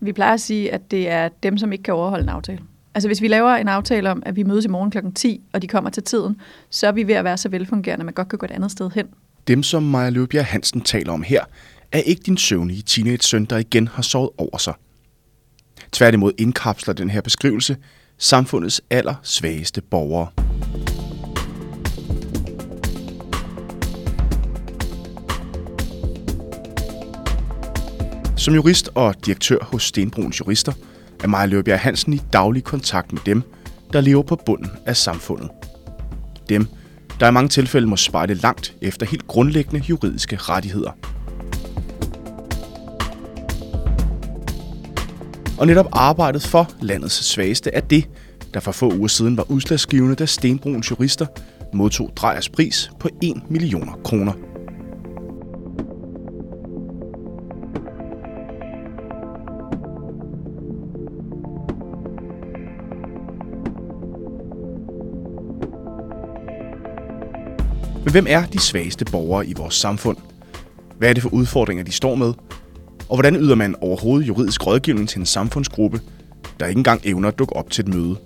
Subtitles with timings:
[0.00, 2.58] Vi plejer at sige, at det er dem, som ikke kan overholde en aftale.
[2.94, 4.98] Altså hvis vi laver en aftale om, at vi mødes i morgen kl.
[5.14, 6.40] 10, og de kommer til tiden,
[6.70, 8.70] så er vi ved at være så velfungerende, at man godt kan gå et andet
[8.70, 9.06] sted hen.
[9.48, 11.44] Dem, som Maja Løbjerg Hansen taler om her,
[11.92, 14.74] er ikke din søvnige teenage-søn, der igen har sovet over sig.
[15.92, 17.76] Tværtimod indkapsler den her beskrivelse
[18.18, 20.47] samfundets aller svageste borgere.
[28.38, 30.72] Som jurist og direktør hos Stenbruns Jurister
[31.24, 33.42] er Maja Løbjerg Hansen i daglig kontakt med dem,
[33.92, 35.50] der lever på bunden af samfundet.
[36.48, 36.66] Dem,
[37.20, 40.90] der i mange tilfælde må spejle langt efter helt grundlæggende juridiske rettigheder.
[45.58, 48.08] Og netop arbejdet for landets svageste er det,
[48.54, 51.26] der for få uger siden var udslagsgivende, da Stenbruns jurister
[51.74, 54.47] modtog Drejers pris på 1 millioner kroner.
[68.08, 70.16] Men hvem er de svageste borgere i vores samfund?
[70.98, 72.32] Hvad er det for udfordringer, de står med?
[73.08, 76.00] Og hvordan yder man overhovedet juridisk rådgivning til en samfundsgruppe,
[76.60, 78.16] der ikke engang evner at dukke op til et møde?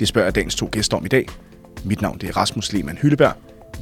[0.00, 1.26] Det spørger dagens to gæster om i dag.
[1.84, 3.32] Mit navn det er Rasmus Lehmann Hylleberg.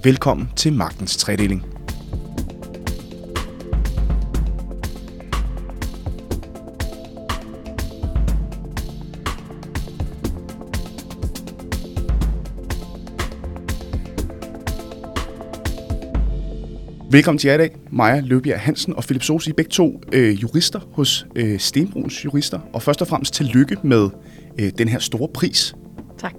[0.04, 1.75] Velkommen til Magtens Tredeling.
[17.16, 20.80] Velkommen til jer i dag, Maja Løbjerg Hansen og Philip Sosi, begge to øh, jurister
[20.92, 22.60] hos øh, Stenbruns Jurister.
[22.72, 24.08] Og først og fremmest tillykke med
[24.58, 25.74] øh, den her store pris.
[26.18, 26.34] Tak.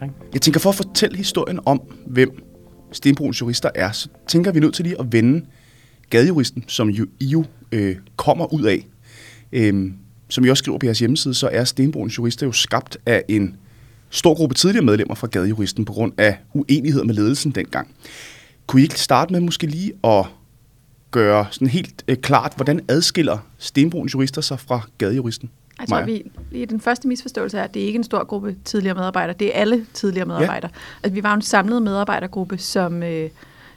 [0.00, 0.08] Tak.
[0.32, 2.30] Jeg tænker, for at fortælle historien om, hvem
[2.92, 5.46] Stenbruns Jurister er, så tænker vi nødt til lige at vende
[6.10, 8.86] gadejuristen, som jo, I jo øh, kommer ud af.
[9.52, 9.94] Øhm,
[10.28, 13.56] som I også skriver på jeres hjemmeside, så er Stenbruns Jurister jo skabt af en
[14.10, 17.88] stor gruppe tidligere medlemmer fra gadejuristen på grund af uenighed med ledelsen dengang.
[18.66, 20.26] Kunne I ikke starte med måske lige at
[21.10, 25.50] gøre sådan helt øh, klart, hvordan adskiller Stenbruns jurister sig fra gadejuristen?
[25.78, 26.18] Jeg tror, Maja?
[26.50, 29.36] vi, den første misforståelse er, at det er ikke en stor gruppe tidligere medarbejdere.
[29.38, 30.70] Det er alle tidligere medarbejdere.
[30.74, 30.80] Ja.
[31.02, 33.30] Altså, vi var en samlet medarbejdergruppe, som øh,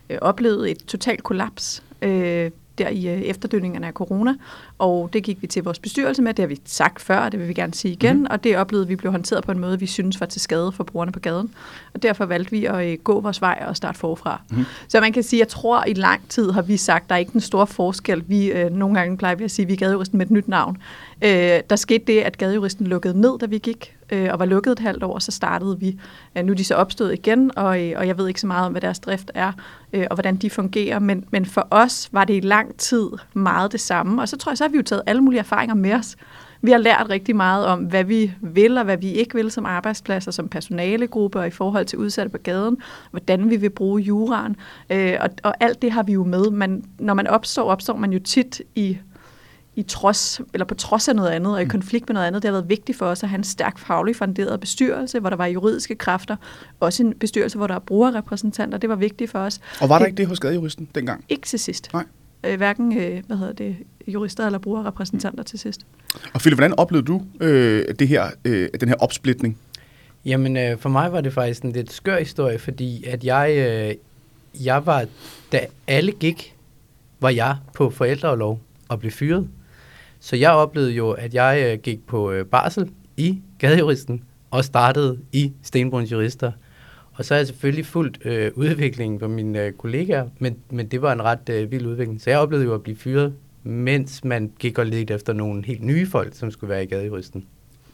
[0.09, 4.35] øh, oplevede et totalt kollaps øh, der i øh, efterdønningerne af corona.
[4.77, 6.33] Og det gik vi til vores bestyrelse med.
[6.33, 8.15] Det har vi sagt før, og det vil vi gerne sige igen.
[8.15, 8.27] Mm-hmm.
[8.31, 10.83] Og det oplevede vi blev håndteret på en måde, vi synes var til skade for
[10.83, 11.53] brugerne på gaden.
[11.93, 14.41] Og derfor valgte vi at øh, gå vores vej og starte forfra.
[14.49, 14.65] Mm-hmm.
[14.87, 17.31] Så man kan sige, jeg tror i lang tid har vi sagt, der er ikke
[17.31, 18.23] den store forskel.
[18.27, 20.47] Vi øh, nogle gange plejer vi at sige, at vi er gadejuristen med et nyt
[20.47, 20.77] navn.
[21.21, 24.71] Øh, der skete det, at gadejuristen lukkede ned, da vi gik, øh, og var lukket
[24.71, 25.99] et halvt år, så startede vi.
[26.37, 28.65] Øh, nu er de så opstået igen, og, øh, og jeg ved ikke så meget
[28.65, 29.51] om, hvad deres drift er,
[29.93, 33.71] øh, og hvordan de fungerer, men, men for os var det i lang tid meget
[33.71, 35.93] det samme, og så tror jeg, så har vi jo taget alle mulige erfaringer med
[35.93, 36.15] os.
[36.61, 39.65] Vi har lært rigtig meget om, hvad vi vil og hvad vi ikke vil som
[39.65, 42.77] arbejdspladser, som personalegruppe og i forhold til udsatte på gaden,
[43.11, 44.55] hvordan vi vil bruge juraen.
[44.89, 46.49] Øh, og, og alt det har vi jo med.
[46.49, 48.97] Men når man opstår, opstår man jo tit i
[49.79, 52.41] i trods, eller på trods af noget andet, og i konflikt med noget andet.
[52.43, 55.37] Det har været vigtigt for os at have en stærk faglig funderet bestyrelse, hvor der
[55.37, 56.35] var juridiske kræfter.
[56.79, 58.77] Også en bestyrelse, hvor der er brugerrepræsentanter.
[58.77, 59.59] Det var vigtigt for os.
[59.81, 61.25] Og var der Det- ikke det hos gadejuristen dengang?
[61.29, 61.89] Ikke til sidst.
[61.93, 62.05] Nej.
[62.43, 63.75] Øh, hverken øh, hvad hedder det,
[64.07, 65.81] jurister eller brugerrepræsentanter til sidst.
[66.33, 69.57] Og Philip, hvordan oplevede du øh, det her, øh, den her opsplitning?
[70.25, 73.95] Jamen, øh, for mig var det faktisk en lidt skør historie, fordi at jeg, øh,
[74.65, 75.05] jeg var,
[75.51, 76.55] da alle gik,
[77.19, 79.47] var jeg på forældreoverlov og blev fyret.
[80.19, 85.19] Så jeg oplevede jo, at jeg øh, gik på øh, barsel i Gadejuristen og startede
[85.31, 86.51] i Stenbruns Jurister.
[87.13, 91.01] Og så har jeg selvfølgelig fulgt øh, udviklingen på mine øh, kollegaer, men, men det
[91.01, 92.21] var en ret øh, vild udvikling.
[92.21, 95.83] Så jeg oplevede jo at blive fyret, mens man gik og ledte efter nogle helt
[95.83, 97.45] nye folk, som skulle være i Gadejuristen.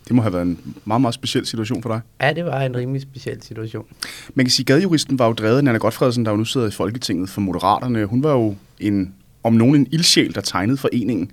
[0.08, 2.02] Det må have været en meget, meget speciel situation for dig.
[2.22, 3.86] Ja, det var en rimelig speciel situation.
[4.34, 6.68] Man kan sige, at gadejuristen var jo drevet af Nana Godfredsen, der jo nu sidder
[6.68, 8.06] i Folketinget for Moderaterne.
[8.06, 9.14] Hun var jo en,
[9.44, 11.32] om nogen en ildsjæl, der tegnede foreningen.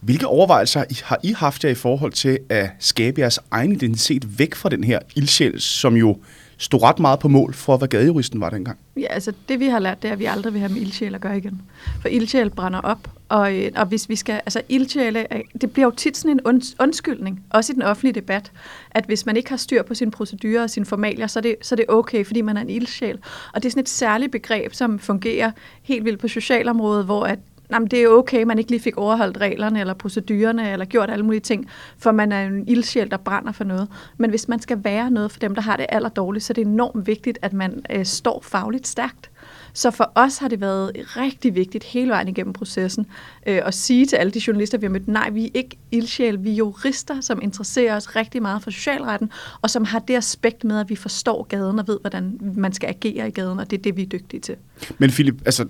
[0.00, 4.54] Hvilke overvejelser har I haft jer i forhold til at skabe jeres egen identitet væk
[4.54, 6.16] fra den her ildsjæl, som jo
[6.58, 8.78] stod ret meget på mål for, hvad gadejuristen var dengang?
[8.96, 11.14] Ja, altså det vi har lært, det er, at vi aldrig vil have med ildsjæl
[11.14, 11.62] at gøre igen.
[12.00, 15.86] For ildsjæl brænder op, og, øh, og hvis vi skal, altså ildsjæle, øh, det bliver
[15.86, 18.52] jo tit sådan en und, undskyldning, også i den offentlige debat,
[18.90, 21.56] at hvis man ikke har styr på sine procedurer og sine formalier, så er, det,
[21.62, 23.18] så er det okay, fordi man er en ildsjæl.
[23.54, 25.50] Og det er sådan et særligt begreb, som fungerer
[25.82, 27.38] helt vildt på socialområdet, hvor at
[27.70, 31.24] Jamen, det er okay, man ikke lige fik overholdt reglerne eller procedurerne eller gjort alle
[31.24, 31.68] mulige ting,
[31.98, 33.88] for man er en ildsjæl, der brænder for noget.
[34.18, 36.66] Men hvis man skal være noget for dem, der har det allerdårligt, så er det
[36.66, 39.30] enormt vigtigt, at man øh, står fagligt stærkt.
[39.72, 43.06] Så for os har det været rigtig vigtigt hele vejen igennem processen
[43.46, 46.44] øh, at sige til alle de journalister, vi har mødt, nej, vi er ikke ildsjæl,
[46.44, 49.30] vi er jurister, som interesserer os rigtig meget for socialretten,
[49.62, 52.88] og som har det aspekt med, at vi forstår gaden og ved, hvordan man skal
[52.88, 54.56] agere i gaden, og det er det, vi er dygtige til.
[54.98, 55.66] Men Philip, altså,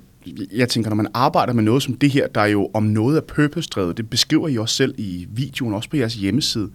[0.53, 3.17] jeg tænker, når man arbejder med noget som det her, der er jo om noget
[3.17, 6.71] er purpose-drevet, det beskriver I også selv i videoen, også på jeres hjemmeside.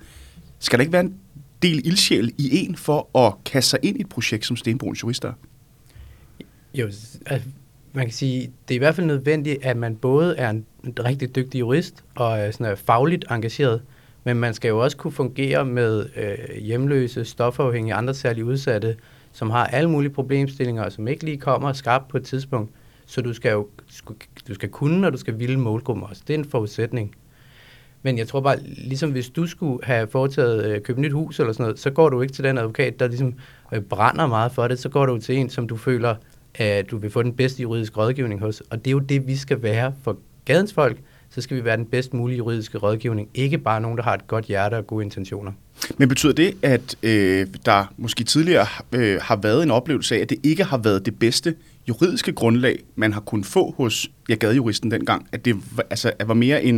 [0.60, 1.16] Skal der ikke være en
[1.62, 5.34] del ildsjæl i en for at kaste sig ind i et projekt som Stenbroens Jurister?
[6.74, 6.86] Jo,
[7.26, 7.50] altså,
[7.94, 10.66] man kan sige, det er i hvert fald nødvendigt, at man både er en
[11.00, 13.82] rigtig dygtig jurist og sådan er fagligt engageret,
[14.24, 18.96] men man skal jo også kunne fungere med øh, hjemløse, stofafhængige, andre særligt udsatte,
[19.32, 22.72] som har alle mulige problemstillinger, og som ikke lige kommer skarpt på et tidspunkt.
[23.14, 23.68] Så du skal jo
[24.48, 26.22] du skal kunne, og du skal ville målgruppen også.
[26.28, 27.16] Det er en forudsætning.
[28.02, 31.54] Men jeg tror bare, ligesom hvis du skulle have foretaget øh, købe nyt hus eller
[31.54, 33.34] sådan noget, så går du ikke til den advokat, der ligesom
[33.74, 34.80] øh, brænder meget for det.
[34.80, 36.16] Så går du til en, som du føler,
[36.56, 38.62] at du vil få den bedste juridiske rådgivning hos.
[38.70, 40.98] Og det er jo det, vi skal være for gadens folk.
[41.30, 43.30] Så skal vi være den bedst mulige juridiske rådgivning.
[43.34, 45.52] Ikke bare nogen, der har et godt hjerte og gode intentioner.
[45.98, 50.30] Men betyder det, at øh, der måske tidligere øh, har været en oplevelse af, at
[50.30, 51.56] det ikke har været det bedste
[51.88, 55.28] juridiske grundlag, man har kunnet få hos jeg ja, gadejuristen dengang?
[55.32, 55.56] At det
[55.90, 56.76] altså, at var mere en,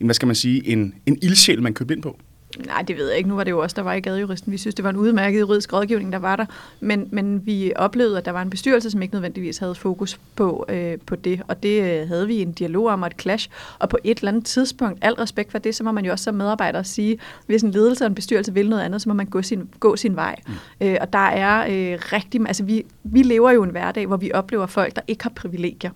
[0.00, 2.18] en, hvad skal man sige, en, en ildsjæl, man købte ind på?
[2.58, 3.28] Nej, det ved jeg ikke.
[3.28, 4.52] Nu var det jo også der var i gadejuristen.
[4.52, 6.46] Vi synes, det var en udmærket juridisk rådgivning, der var der.
[6.80, 10.66] Men, men vi oplevede, at der var en bestyrelse, som ikke nødvendigvis havde fokus på,
[10.68, 11.42] øh, på det.
[11.48, 13.50] Og det øh, havde vi en dialog om og et clash.
[13.78, 16.24] Og på et eller andet tidspunkt, al respekt for det, så må man jo også
[16.24, 19.26] som medarbejder sige, hvis en ledelse og en bestyrelse vil noget andet, så må man
[19.26, 20.36] gå sin, gå sin vej.
[20.46, 20.86] Mm.
[20.86, 22.40] Øh, og der er øh, rigtig...
[22.46, 25.90] Altså, vi, vi lever jo en hverdag, hvor vi oplever folk, der ikke har privilegier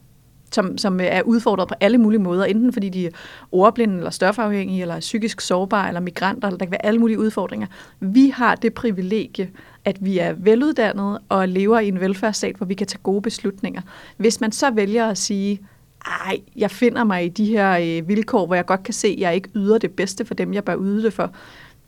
[0.52, 3.10] som, som er udfordret på alle mulige måder, enten fordi de er
[3.52, 7.66] ordblinde, eller stofafhængige, eller psykisk sårbare, eller migranter, eller der kan være alle mulige udfordringer.
[8.00, 9.50] Vi har det privilegie,
[9.84, 13.80] at vi er veluddannede og lever i en velfærdsstat, hvor vi kan tage gode beslutninger.
[14.16, 15.60] Hvis man så vælger at sige,
[16.26, 19.18] ej, jeg finder mig i de her øh, vilkår, hvor jeg godt kan se, at
[19.18, 21.32] jeg ikke yder det bedste for dem, jeg bør yde det for,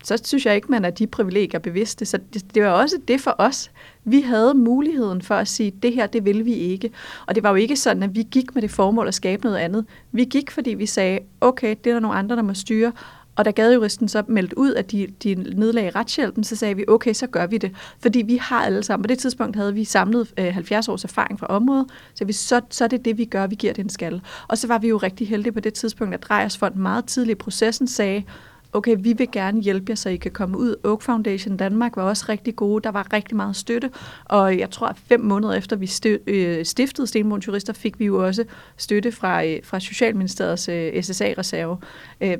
[0.04, 2.04] så synes jeg ikke, man er de privilegier bevidste.
[2.04, 3.70] Så det, det var også det for os.
[4.04, 6.90] Vi havde muligheden for at sige, det her, det vil vi ikke.
[7.26, 9.56] Og det var jo ikke sådan, at vi gik med det formål at skabe noget
[9.56, 9.86] andet.
[10.12, 12.92] Vi gik, fordi vi sagde, okay, det er der nogle andre, der må styre.
[13.36, 17.12] Og da gadejuristen så meldte ud, at de, de nedlagde retshjælpen, så sagde vi, okay,
[17.12, 17.72] så gør vi det.
[18.02, 21.40] Fordi vi har alle sammen, på det tidspunkt havde vi samlet øh, 70 års erfaring
[21.40, 23.90] fra området, så vi, så, så er det det, vi gør, vi giver det en
[23.90, 24.20] skal.
[24.48, 27.36] Og så var vi jo rigtig heldige på det tidspunkt, at Drejers Fond meget tidligt
[27.36, 28.24] i processen sagde,
[28.72, 30.76] okay, vi vil gerne hjælpe jer, så I kan komme ud.
[30.84, 32.82] Oak Foundation Danmark var også rigtig gode.
[32.82, 33.90] Der var rigtig meget støtte,
[34.24, 35.90] og jeg tror, at fem måneder efter vi
[36.26, 38.44] øh, stiftede Stenbrun Turister, fik vi jo også
[38.76, 41.76] støtte fra, øh, fra Socialministeriets øh, SSA-reserve.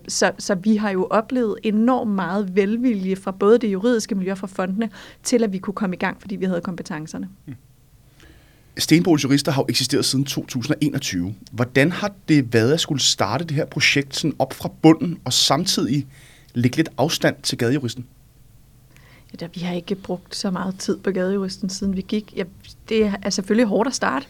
[0.09, 4.39] Så, så vi har jo oplevet enormt meget velvilje fra både det juridiske miljø og
[4.39, 4.91] fra fondene,
[5.23, 7.29] til at vi kunne komme i gang, fordi vi havde kompetencerne.
[7.47, 7.55] Mm.
[8.79, 11.35] Stenbrols Jurister har jo eksisteret siden 2021.
[11.53, 15.33] Hvordan har det været at skulle starte det her projekt sådan op fra bunden og
[15.33, 16.07] samtidig
[16.55, 18.07] lægge lidt afstand til gadejuristen?
[19.41, 22.33] Ja, vi har ikke brugt så meget tid på gadejuristen, siden vi gik.
[22.37, 22.45] Ja,
[22.89, 24.27] det er selvfølgelig hårdt at starte.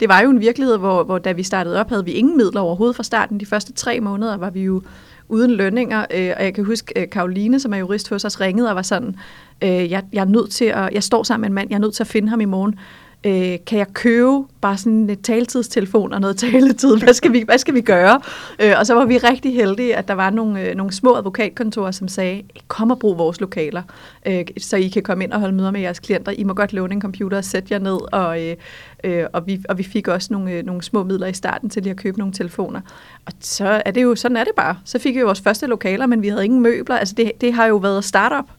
[0.00, 2.60] Det var jo en virkelighed, hvor, hvor da vi startede op, havde vi ingen midler
[2.60, 3.40] overhovedet fra starten.
[3.40, 4.82] De første tre måneder var vi jo
[5.28, 8.68] uden lønninger, øh, og jeg kan huske, øh, Karoline, som er jurist hos os, ringede
[8.70, 9.16] og var sådan,
[9.62, 11.80] øh, jeg, jeg er nødt til at, jeg står sammen med en mand, jeg er
[11.80, 12.78] nødt til at finde ham i morgen
[13.24, 16.96] øh, kan jeg købe bare sådan et taletidstelefon og noget taletid?
[16.96, 18.20] Hvad skal vi, hvad skal vi gøre?
[18.60, 21.90] Øh, og så var vi rigtig heldige, at der var nogle, øh, nogle små advokatkontorer,
[21.90, 23.82] som sagde, kom og brug vores lokaler,
[24.26, 26.32] øh, så I kan komme ind og holde møder med jeres klienter.
[26.32, 28.12] I må godt låne en computer og sætte jer ned.
[28.12, 28.56] Og, øh,
[29.04, 31.82] øh, og, vi, og vi fik også nogle, øh, nogle små midler i starten til
[31.82, 32.80] lige at købe nogle telefoner.
[33.26, 34.76] Og så er det jo, sådan er det bare.
[34.84, 36.96] Så fik vi vores første lokaler, men vi havde ingen møbler.
[36.96, 38.50] Altså det, det har jo været startup.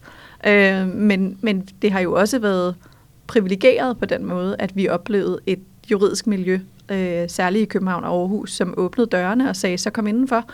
[0.48, 2.76] Øh, men, men det har jo også været
[3.28, 5.60] privilegeret på den måde, at vi oplevede et
[5.92, 6.60] juridisk miljø,
[6.92, 10.46] øh, særligt i København og Aarhus, som åbnede dørene og sagde, så kom indenfor.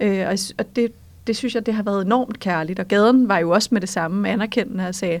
[0.00, 0.92] Øh, og og det,
[1.26, 2.80] det synes jeg, det har været enormt kærligt.
[2.80, 5.20] Og gaden var jo også med det samme anerkendende og sagde,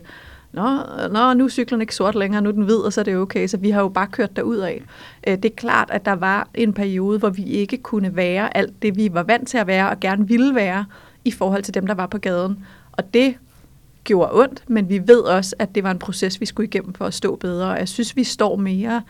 [0.52, 0.78] Nå,
[1.12, 3.16] nå, nu er cyklen ikke sort længere, nu er den hvid, og så er det
[3.16, 3.46] okay.
[3.46, 4.82] Så vi har jo bare kørt derud af.
[5.26, 8.82] Øh, det er klart, at der var en periode, hvor vi ikke kunne være alt
[8.82, 10.84] det, vi var vant til at være og gerne ville være
[11.24, 12.64] i forhold til dem, der var på gaden.
[12.92, 13.34] Og det
[14.04, 17.04] gjorde ondt, men vi ved også, at det var en proces, vi skulle igennem for
[17.04, 17.68] at stå bedre.
[17.68, 19.02] Jeg synes, vi står mere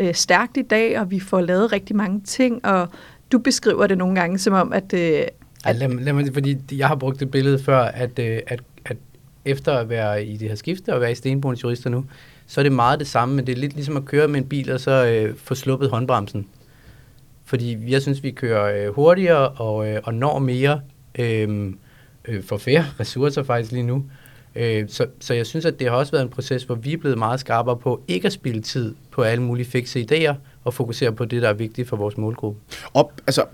[0.00, 2.88] øh, stærkt i dag, og vi får lavet rigtig mange ting, og
[3.32, 4.92] du beskriver det nogle gange som om, at...
[4.94, 5.22] Øh,
[5.64, 8.96] at lad, lad mig, fordi jeg har brugt et billede før, at, øh, at, at
[9.44, 12.04] efter at være i det her skifte og være i Stenbogens jurister nu,
[12.46, 14.48] så er det meget det samme, men det er lidt ligesom at køre med en
[14.48, 16.46] bil og så øh, få sluppet håndbremsen.
[17.44, 20.80] Fordi jeg synes, vi kører øh, hurtigere og, øh, og når mere
[21.18, 21.72] øh,
[22.24, 24.04] øh, for færre ressourcer faktisk lige nu.
[24.58, 26.96] Øh, så, så jeg synes, at det har også været en proces, hvor vi er
[26.96, 30.34] blevet meget skarpere på ikke at spille tid på alle mulige fikse idéer,
[30.64, 32.60] og fokusere på det, der er vigtigt for vores målgruppe.
[32.94, 33.44] Op, altså,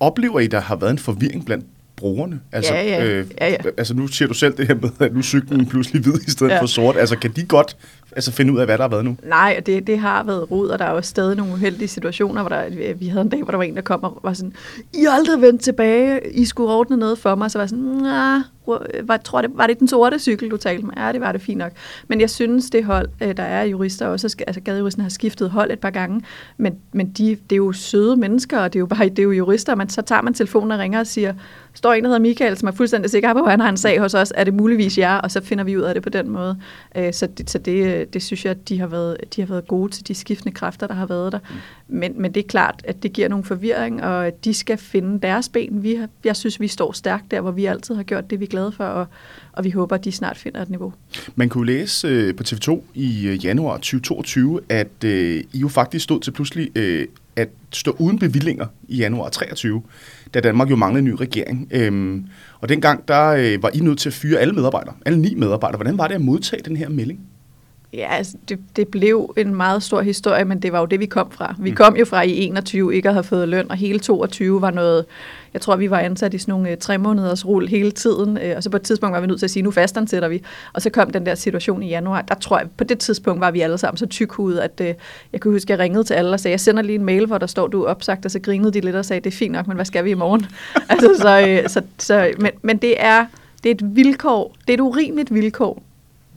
[0.00, 1.64] oplever I, der har været en forvirring blandt
[1.96, 2.40] brugerne?
[2.52, 3.04] Altså, Ja, ja.
[3.06, 3.56] Øh, Ja, ja.
[3.78, 6.50] altså nu siger du selv det her med, at nu cyklen pludselig hvid i stedet.
[6.52, 6.60] Ja.
[6.60, 6.96] for sort.
[6.96, 7.76] Altså kan de godt
[8.16, 9.16] altså, finde ud af, hvad der har været nu?
[9.28, 12.48] Nej, det, det har været rod, og der er jo stadig nogle uheldige situationer, hvor
[12.48, 14.52] der, vi havde en dag, hvor der var en, der kom og var sådan,
[14.94, 17.84] I er aldrig vendt tilbage, I skulle ordne noget for mig, så var jeg sådan,
[17.84, 18.40] nah,
[19.02, 20.94] var, tror det, var det den sorte cykel, du talte med?
[20.96, 21.72] Ja, det var det fint nok.
[22.08, 25.50] Men jeg synes, det hold, øh, der er jurister også, skal- altså gadejuristen har skiftet
[25.50, 26.22] hold et par gange,
[26.56, 29.22] men, men de, det er jo søde mennesker, og det er jo bare det er
[29.22, 31.34] jo jurister, men så tager man telefonen og ringer og siger,
[31.74, 34.00] står en, der hedder Michael, som er fuldstændig sikker på, at han har en sag
[34.00, 36.28] hos os, er det muligvis jer, og så finder vi ud af det på den
[36.30, 36.56] måde.
[36.96, 39.40] Øh, så det, så det, øh, Øh, det synes jeg, at de har, været, de
[39.40, 41.38] har været gode til de skiftende kræfter, der har været der.
[41.88, 45.20] Men, men det er klart, at det giver nogle forvirring, og at de skal finde
[45.20, 45.82] deres ben.
[45.82, 48.44] Vi har, jeg synes, vi står stærkt der, hvor vi altid har gjort det, vi
[48.44, 49.06] er glade for, og,
[49.52, 50.92] og vi håber, at de snart finder et niveau.
[51.34, 56.02] Man kunne læse øh, på TV2 i øh, januar 2022, at øh, I jo faktisk
[56.02, 59.82] stod til pludselig øh, at stå uden bevillinger i januar 23,
[60.34, 61.68] da Danmark jo manglede en ny regering.
[61.70, 62.26] Øhm,
[62.60, 65.76] og dengang der øh, var I nødt til at fyre alle medarbejdere, alle ni medarbejdere.
[65.76, 67.20] Hvordan var det at modtage den her melding?
[67.92, 71.06] Ja, altså, det, det blev en meget stor historie, men det var jo det, vi
[71.06, 71.54] kom fra.
[71.58, 74.70] Vi kom jo fra i 21 ikke at have fået løn, og hele 22 var
[74.70, 75.04] noget,
[75.52, 78.56] jeg tror, vi var ansat i sådan nogle øh, tre måneders rull hele tiden, øh,
[78.56, 80.42] og så på et tidspunkt var vi nødt til at sige, nu fastansætter vi.
[80.72, 82.22] Og så kom den der situation i januar.
[82.22, 84.94] Der tror jeg, på det tidspunkt var vi alle sammen så tykhudet, at øh,
[85.32, 87.26] jeg kunne huske, at jeg ringede til alle og sagde, jeg sender lige en mail,
[87.26, 89.36] hvor der står, du er opsagt, og så grinede de lidt og sagde, det er
[89.36, 90.46] fint nok, men hvad skal vi i morgen?
[90.88, 93.26] altså, så, øh, så, så, men, men det er,
[93.62, 95.82] det er et vilkår, det er et urimeligt vilkår,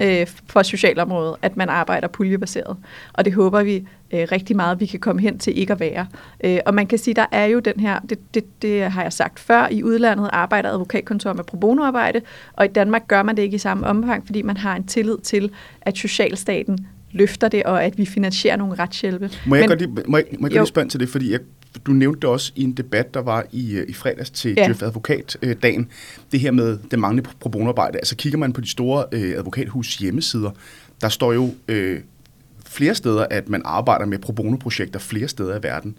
[0.01, 2.77] øh, for socialområdet, at man arbejder puljebaseret.
[3.13, 3.75] Og det håber vi
[4.13, 6.07] øh, rigtig meget, vi kan komme hen til ikke at være.
[6.43, 9.13] Øh, og man kan sige, der er jo den her, det, det, det har jeg
[9.13, 12.21] sagt før, i udlandet arbejder advokatkontor med pro bono-arbejde,
[12.53, 15.17] og i Danmark gør man det ikke i samme omfang, fordi man har en tillid
[15.17, 19.29] til, at socialstaten løfter det, og at vi finansierer nogle retshjælpe.
[19.45, 21.31] Må jeg Men- godt lige, må jeg, må jeg godt lige spørge til det, fordi
[21.31, 21.39] jeg,
[21.85, 24.67] du nævnte det også i en debat, der var i, øh, i fredags til Ja.
[24.67, 25.87] Jeff Advokat-dagen,
[26.31, 27.97] det her med det manglende pro bono-arbejde.
[27.97, 30.51] Altså kigger man på de store øh, advokathus hjemmesider,
[31.01, 31.99] der står jo øh,
[32.65, 35.97] flere steder, at man arbejder med pro bono-projekter flere steder i verden.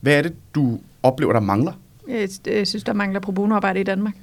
[0.00, 1.72] Hvad er det, du oplever, der mangler?
[2.08, 4.14] Jeg, jeg synes, der mangler pro bono-arbejde i Danmark.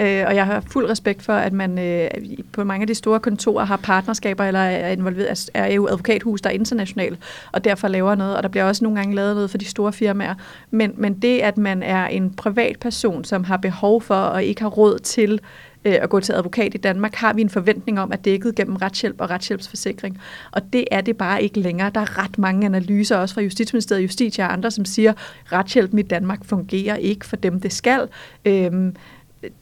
[0.00, 2.10] Øh, og jeg har fuld respekt for, at man øh,
[2.52, 6.40] på mange af de store kontorer har partnerskaber eller er involveret, altså er- jo advokathus,
[6.40, 7.18] der er internationalt,
[7.52, 8.36] og derfor laver noget.
[8.36, 10.34] Og der bliver også nogle gange lavet noget for de store firmaer.
[10.70, 14.68] Men, men det, at man er en privatperson, som har behov for og ikke har
[14.68, 15.40] råd til
[15.84, 18.76] øh, at gå til advokat i Danmark, har vi en forventning om, at dækket gennem
[18.76, 20.20] retshjælp og retshjælpsforsikring.
[20.52, 21.90] Og det er det bare ikke længere.
[21.94, 25.98] Der er ret mange analyser, også fra Justitsministeriet, Justitia og andre, som siger, at retshjælpen
[25.98, 28.08] i Danmark fungerer ikke for dem, det skal.
[28.44, 28.96] Øhm,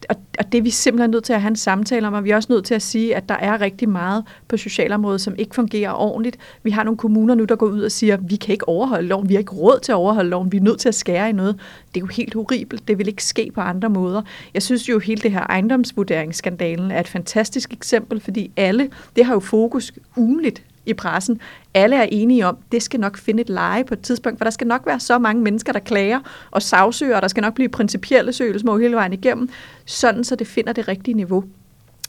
[0.09, 2.31] og, og det er vi simpelthen nødt til at have en samtale om, og vi
[2.31, 5.55] er også nødt til at sige, at der er rigtig meget på socialområdet, som ikke
[5.55, 6.37] fungerer ordentligt.
[6.63, 9.29] Vi har nogle kommuner nu, der går ud og siger, vi kan ikke overholde loven,
[9.29, 11.33] vi har ikke råd til at overholde loven, vi er nødt til at skære i
[11.33, 11.55] noget.
[11.93, 14.21] Det er jo helt horribelt, det vil ikke ske på andre måder.
[14.53, 19.33] Jeg synes jo, hele det her ejendomsvurderingsskandalen er et fantastisk eksempel, fordi alle, det har
[19.33, 21.39] jo fokus ugenligt i pressen.
[21.73, 24.51] Alle er enige om, det skal nok finde et leje på et tidspunkt, for der
[24.51, 26.19] skal nok være så mange mennesker, der klager
[26.51, 29.49] og sagsøger, og der skal nok blive principielle søgsmål hele vejen igennem,
[29.85, 31.43] sådan så det finder det rigtige niveau.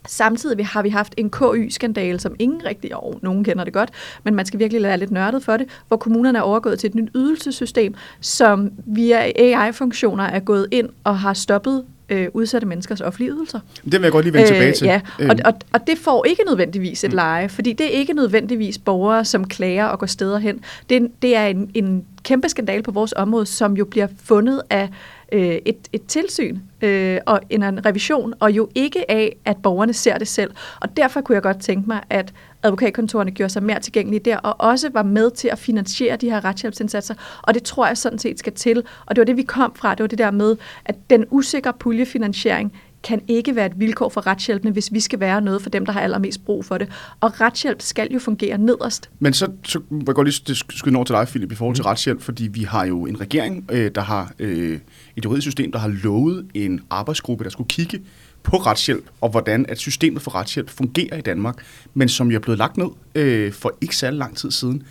[0.07, 3.91] Samtidig har vi haft en KY-skandale, som ingen rigtig, og nogen kender det godt,
[4.25, 6.95] men man skal virkelig være lidt nørdet for det, hvor kommunerne er overgået til et
[6.95, 13.31] nyt ydelsessystem, som via AI-funktioner er gået ind og har stoppet øh, udsatte menneskers offentlige
[13.33, 13.61] ydelser.
[13.85, 14.85] Det vil jeg godt lige vende tilbage til.
[14.85, 17.91] Øh, Ja, Øhm, og, og, og det får ikke nødvendigvis et leje, fordi det er
[17.91, 20.61] ikke nødvendigvis borgere, som klager og går steder hen.
[20.91, 24.63] Det, er- det er en, en kæmpe skandal på vores område, som jo bliver fundet
[24.71, 24.89] af
[25.33, 29.93] øh, et, et tilsyn øh, og en, en revision, og jo ikke af, at borgerne
[29.93, 30.51] ser det selv.
[30.81, 32.33] Og derfor kunne jeg godt tænke mig, at
[32.65, 36.45] advokatkontorerne gjorde sig mere tilgængelige der, og også var med til at finansiere de her
[36.45, 37.15] retshjælpsindsatser.
[37.43, 38.83] Og det tror jeg sådan set skal til.
[39.07, 39.95] Og det var det, vi kom fra.
[39.95, 42.73] Det var det der med, at den usikre puljefinansiering
[43.05, 45.93] kan ikke være et vilkår for retshjælpene, hvis vi skal være noget for dem, der
[45.93, 46.89] har allermest brug for det.
[47.21, 49.11] Og retshjælp skal jo fungere nederst.
[49.19, 51.85] Men så, så må jeg godt lige skyde over til dig, Philip, i forhold til
[51.85, 54.79] retshjælp, fordi vi har jo en regering, øh, der har øh,
[55.17, 58.01] et juridisk system, der har lovet en arbejdsgruppe, der skulle kigge
[58.45, 61.57] på retshjælp, og hvordan at systemet for retshjælp fungerer i Danmark,
[61.95, 64.83] men som jo er blevet lagt ned øh, for ikke særlig lang tid siden.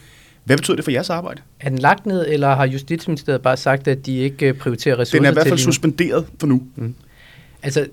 [0.43, 1.41] Hvad betyder det for jeres arbejde?
[1.59, 5.19] Er den lagt ned, eller har Justitsministeriet bare sagt, at de ikke øh, prioriterer ressourcer
[5.19, 6.63] Den er i hvert til fald suspenderet for nu.
[7.63, 7.87] Altså,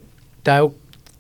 [0.47, 0.73] der er, jo,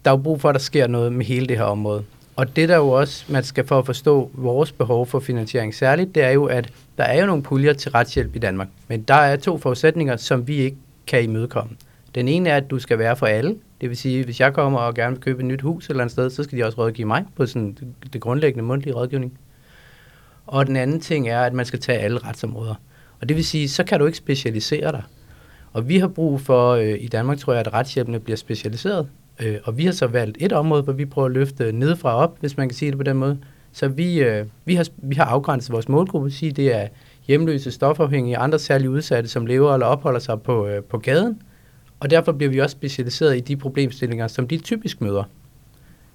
[0.05, 2.05] der er jo brug for, at der sker noget med hele det her område.
[2.37, 6.15] Og det der jo også, man skal for at forstå vores behov for finansiering særligt,
[6.15, 8.69] det er jo, at der er jo nogle puljer til retshjælp i Danmark.
[8.89, 11.77] Men der er to forudsætninger, som vi ikke kan imødekomme.
[12.15, 13.57] Den ene er, at du skal være for alle.
[13.81, 16.13] Det vil sige, hvis jeg kommer og gerne vil købe et nyt hus eller andet
[16.13, 17.77] sted, så skal de også rådgive mig på sådan
[18.13, 19.39] det grundlæggende mundtlige rådgivning.
[20.47, 22.75] Og den anden ting er, at man skal tage alle retsområder.
[23.21, 25.03] Og det vil sige, så kan du ikke specialisere dig.
[25.73, 29.09] Og vi har brug for, øh, i Danmark tror jeg, at retshjælpene bliver specialiseret.
[29.41, 32.37] Øh, og vi har så valgt et område, hvor vi prøver at løfte nedefra op,
[32.41, 33.39] hvis man kan sige det på den måde.
[33.73, 36.89] Så vi, øh, vi, har, vi har afgrænset vores målgruppe, sige det er
[37.27, 41.43] hjemløse, stofafhængige, andre særligt udsatte, som lever eller opholder sig på, øh, på gaden.
[42.01, 45.25] Og derfor bliver vi også specialiseret i de problemstillinger, som de typisk møder.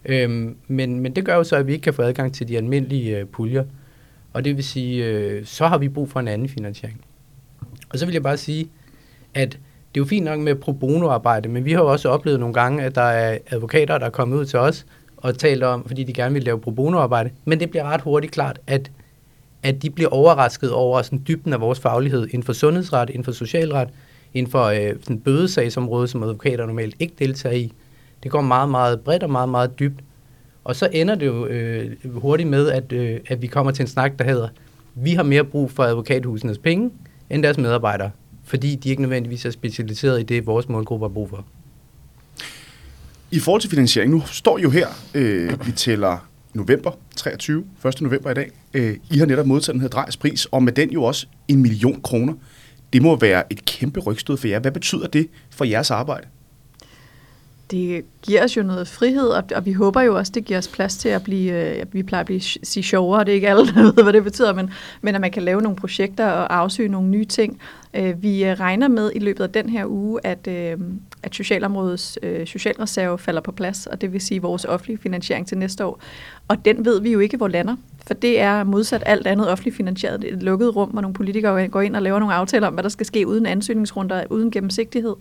[0.06, 2.58] Øhm, men, men det gør jo så, at vi ikke kan få adgang til de
[2.58, 3.64] almindelige øh, puljer.
[4.34, 7.02] Og det vil sige, øh, så har vi brug for en anden finansiering.
[7.90, 8.70] Og så vil jeg bare sige,
[9.34, 12.40] at det er jo fint nok med pro bono-arbejde, men vi har jo også oplevet
[12.40, 14.86] nogle gange, at der er advokater, der er kommet ud til os
[15.18, 17.30] og talt om, fordi de gerne vil lave pro bono-arbejde.
[17.46, 18.92] Men det bliver ret hurtigt klart, at,
[19.64, 23.32] at de bliver overrasket over sådan dybden af vores faglighed inden for sundhedsret, inden for
[23.32, 23.90] socialret,
[24.36, 27.72] inden for øh, sådan bødesagsområde, som advokater normalt ikke deltager i.
[28.24, 30.00] Det går meget, meget bredt og meget, meget dybt.
[30.64, 33.88] Og så ender det jo øh, hurtigt med, at, øh, at vi kommer til en
[33.88, 34.48] snak, der hedder,
[34.96, 36.92] vi har mere brug for advokathusenes penge,
[37.30, 38.12] end deres medarbejdere,
[38.44, 41.46] fordi de ikke nødvendigvis er specialiseret i det, vores målgruppe har brug for.
[43.32, 48.02] I forhold til finansiering, nu står I jo her, øh, vi tæller november 23, 1.
[48.02, 48.52] november i dag.
[48.74, 52.02] Øh, I har netop modtaget den her drejspris, og med den jo også en million
[52.02, 52.34] kroner.
[52.96, 54.60] Det må være et kæmpe rygstød for jer.
[54.60, 56.28] Hvad betyder det for jeres arbejde?
[57.72, 60.68] det giver os jo noget frihed, og, og vi håber jo også, det giver os
[60.68, 63.66] plads til at blive, øh, vi plejer at blive, sige sjovere, det er ikke alle,
[63.66, 64.70] der ved, hvad det betyder, men,
[65.02, 67.60] men at man kan lave nogle projekter og afsøge nogle nye ting.
[67.96, 70.78] Øh, vi øh, regner med i løbet af den her uge, at, øh,
[71.24, 75.58] at Socialområdets øh, socialreserve falder på plads, og det vil sige vores offentlige finansiering til
[75.58, 76.00] næste år.
[76.48, 77.76] Og den ved vi jo ikke, hvor lander,
[78.08, 80.24] for det er modsat alt andet offentligt finansieret.
[80.24, 82.90] Et lukket rum, hvor nogle politikere går ind og laver nogle aftaler om, hvad der
[82.90, 85.16] skal ske uden ansøgningsrunder, uden gennemsigtighed.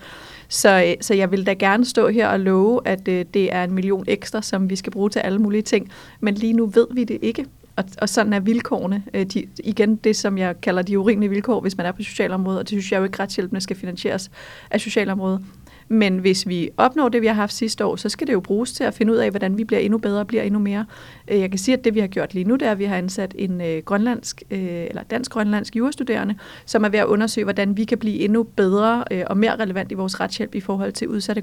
[0.49, 3.65] Så, øh, så jeg vil da gerne stå her og love, at øh, det er
[3.65, 5.91] en million ekstra, som vi skal bruge til alle mulige ting.
[6.21, 7.47] Men lige nu ved vi det ikke.
[7.77, 9.03] Og, og sådan er vilkårene.
[9.15, 12.59] Øh, de, igen det, som jeg kalder de urimelige vilkår, hvis man er på socialområdet,
[12.59, 14.31] og det synes jeg jo ikke retshjælpene skal finansieres
[14.71, 15.41] af socialområdet.
[15.89, 18.73] Men hvis vi opnår det, vi har haft sidste år, så skal det jo bruges
[18.73, 20.87] til at finde ud af, hvordan vi bliver endnu bedre og bliver endnu mere.
[21.29, 22.85] Øh, jeg kan sige, at det vi har gjort lige nu, det er, at vi
[22.85, 26.35] har ansat en øh, grønlandsk, øh, eller dansk-grønlandsk jurastuderende,
[26.67, 29.95] som er ved at undersøge, hvordan vi kan blive endnu bedre og mere relevant i
[29.95, 31.43] vores retshjælp i forhold til udsatte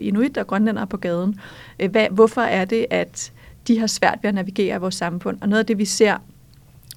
[0.00, 1.40] inuit og grønlandere på gaden.
[2.10, 3.32] Hvorfor er det, at
[3.68, 5.38] de har svært ved at navigere i vores samfund?
[5.40, 6.16] Og noget af det, vi ser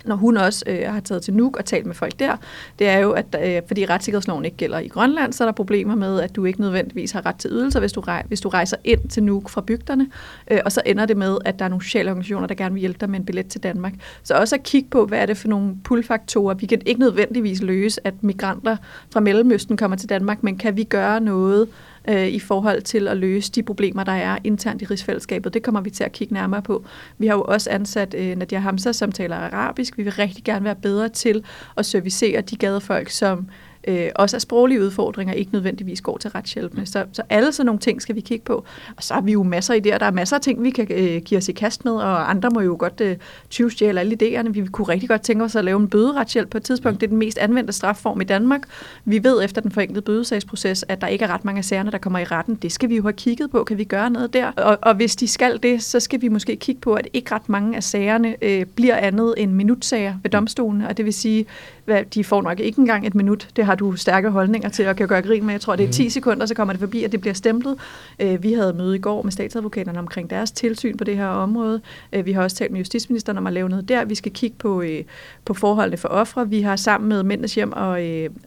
[0.05, 2.37] når hun også øh, har taget til Nuuk og talt med folk der,
[2.79, 5.95] det er jo, at øh, fordi retssikkerhedsloven ikke gælder i Grønland, så er der problemer
[5.95, 8.77] med, at du ikke nødvendigvis har ret til ydelser, hvis du, rej, hvis du rejser
[8.83, 10.07] ind til Nuuk fra bygderne,
[10.51, 12.79] øh, og så ender det med, at der er nogle sociale organisationer, der gerne vil
[12.79, 13.93] hjælpe dig med en billet til Danmark.
[14.23, 16.53] Så også at kigge på, hvad er det for nogle pull-faktorer.
[16.53, 18.77] Vi kan ikke nødvendigvis løse, at migranter
[19.13, 21.67] fra Mellemøsten kommer til Danmark, men kan vi gøre noget
[22.07, 25.53] øh, i forhold til at løse de problemer, der er internt i rigsfællesskabet.
[25.53, 26.85] Det kommer vi til at kigge nærmere på.
[27.17, 29.97] Vi har jo også ansat øh, Nadia Hamza, som taler arabisk.
[29.97, 31.43] Vi vil rigtig gerne være bedre til
[31.77, 33.47] at servicere de gadefolk, som
[33.87, 36.85] øh, også af sproglige udfordringer, ikke nødvendigvis går til retshjælpene.
[36.85, 38.65] Så, så alle sådan nogle ting skal vi kigge på.
[38.97, 39.97] Og så har vi jo masser af idéer.
[39.97, 42.49] Der er masser af ting, vi kan øh, give os i kast med, og andre
[42.49, 43.17] må jo godt øh,
[43.49, 44.49] tyvstjæle alle idéerne.
[44.49, 47.01] Vi kunne rigtig godt tænke os at lave en bøderetshjælp på et tidspunkt.
[47.01, 48.61] Det er den mest anvendte strafform i Danmark.
[49.05, 51.97] Vi ved efter den forenklede bødesagsproces, at der ikke er ret mange af sagerne, der
[51.97, 52.55] kommer i retten.
[52.55, 53.63] Det skal vi jo have kigget på.
[53.63, 54.47] Kan vi gøre noget der?
[54.47, 57.49] Og, og hvis de skal det, så skal vi måske kigge på, at ikke ret
[57.49, 60.81] mange af sagerne øh, bliver andet end minutsager ved domstolen.
[60.81, 61.45] Og det vil sige,
[61.87, 63.49] at de får nok ikke engang et minut.
[63.55, 65.53] Det har du stærke holdninger til og kan gøre grin med.
[65.53, 66.09] Jeg tror, det er 10 mhm.
[66.09, 67.75] sekunder, så kommer det forbi, at det bliver stemplet.
[68.19, 71.81] Øh, vi havde møde i går med statsadvokaterne omkring deres tilsyn på det her område.
[72.13, 74.05] Øh, vi har også talt med justitsministeren om at lave noget der.
[74.05, 75.03] Vi skal kigge på, øh,
[75.45, 76.49] på forholdene for ofre.
[76.49, 77.89] Vi har sammen med Mændenes Hjem og,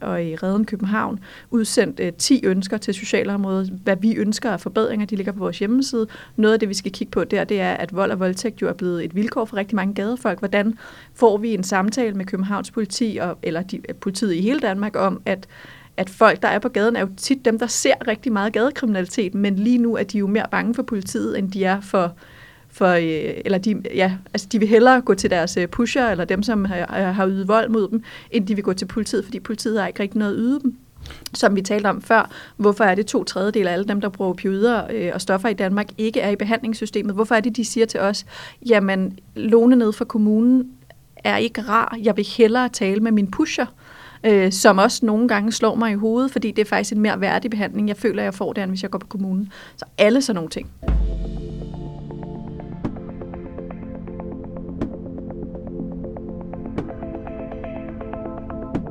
[0.01, 1.19] og i Reden København
[1.51, 5.05] udsendt 10 ønsker til socialområdet, hvad vi ønsker af forbedringer.
[5.05, 6.07] De ligger på vores hjemmeside.
[6.35, 8.67] Noget af det, vi skal kigge på der, det er, at vold og voldtægt jo
[8.67, 10.39] er blevet et vilkår for rigtig mange gadefolk.
[10.39, 10.77] Hvordan
[11.13, 14.95] får vi en samtale med Københavns politi, og, eller de, øh, politiet i hele Danmark,
[14.95, 15.47] om, at
[15.97, 19.35] at folk, der er på gaden, er jo tit dem, der ser rigtig meget gadekriminalitet,
[19.35, 22.13] men lige nu er de jo mere bange for politiet, end de er for,
[22.69, 26.25] for øh, eller de, ja, altså de vil hellere gå til deres øh, pusher, eller
[26.25, 29.39] dem, som har, har ydet vold mod dem, end de vil gå til politiet, fordi
[29.39, 30.77] politiet har ikke rigtig noget at yde dem.
[31.33, 34.31] Som vi talte om før, hvorfor er det to tredjedel af alle dem, der bruger
[34.31, 37.15] opioider øh, og stoffer i Danmark, ikke er i behandlingssystemet?
[37.15, 38.25] Hvorfor er det, de siger til os,
[38.69, 40.71] jamen, låne ned fra kommunen
[41.25, 43.65] er ikke rar, jeg vil hellere tale med min pusher,
[44.23, 47.21] øh, som også nogle gange slår mig i hovedet, fordi det er faktisk en mere
[47.21, 49.51] værdig behandling, jeg føler, jeg får der, end hvis jeg går på kommunen.
[49.77, 50.69] Så alle sådan nogle ting.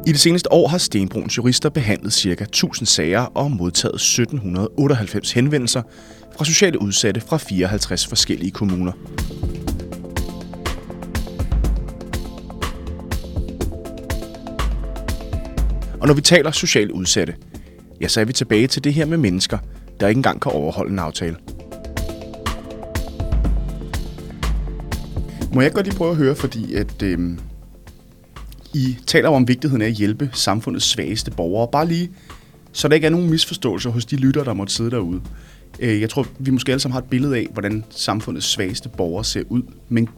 [0.06, 2.44] I det seneste år har Stenbruns jurister behandlet ca.
[2.44, 5.82] 1000 sager og modtaget 1798 henvendelser
[6.36, 8.92] fra sociale udsatte fra 54 forskellige kommuner.
[16.04, 17.34] Og når vi taler socialt udsatte,
[18.00, 19.58] ja, så er vi tilbage til det her med mennesker,
[20.00, 21.36] der ikke engang kan overholde en aftale.
[25.54, 27.38] Må jeg godt lige prøve at høre, fordi at øh,
[28.74, 31.68] I taler om vigtigheden af at hjælpe samfundets svageste borgere.
[31.72, 32.10] Bare lige,
[32.72, 35.20] så der ikke er nogen misforståelser hos de lyttere, der måtte sidde derude.
[35.80, 39.24] Øh, jeg tror, vi måske alle sammen har et billede af, hvordan samfundets svageste borgere
[39.24, 39.62] ser ud.
[39.88, 40.08] Men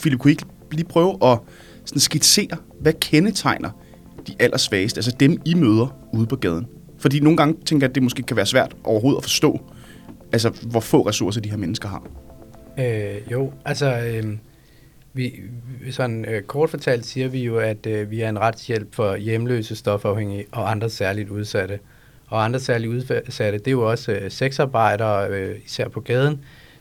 [0.00, 1.38] Philip, kunne I ikke lige prøve at
[1.84, 3.70] sådan skitsere, hvad kendetegner
[4.26, 6.66] de allersvageste, altså dem, I møder ude på gaden?
[6.98, 9.60] Fordi nogle gange tænker jeg, at det måske kan være svært overhovedet at forstå,
[10.32, 12.06] altså hvor få ressourcer de her mennesker har.
[12.78, 14.36] Øh, jo, altså øh,
[15.12, 15.32] vi,
[15.90, 19.76] sådan øh, kort fortalt siger vi jo, at øh, vi er en retshjælp for hjemløse,
[19.76, 21.78] stofafhængige og andre særligt udsatte.
[22.26, 26.40] Og andre særligt udsatte, det er jo også øh, sexarbejdere, øh, især på gaden.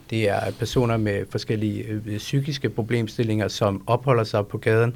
[0.09, 4.95] Det er personer med forskellige øh, psykiske problemstillinger, som opholder sig på gaden.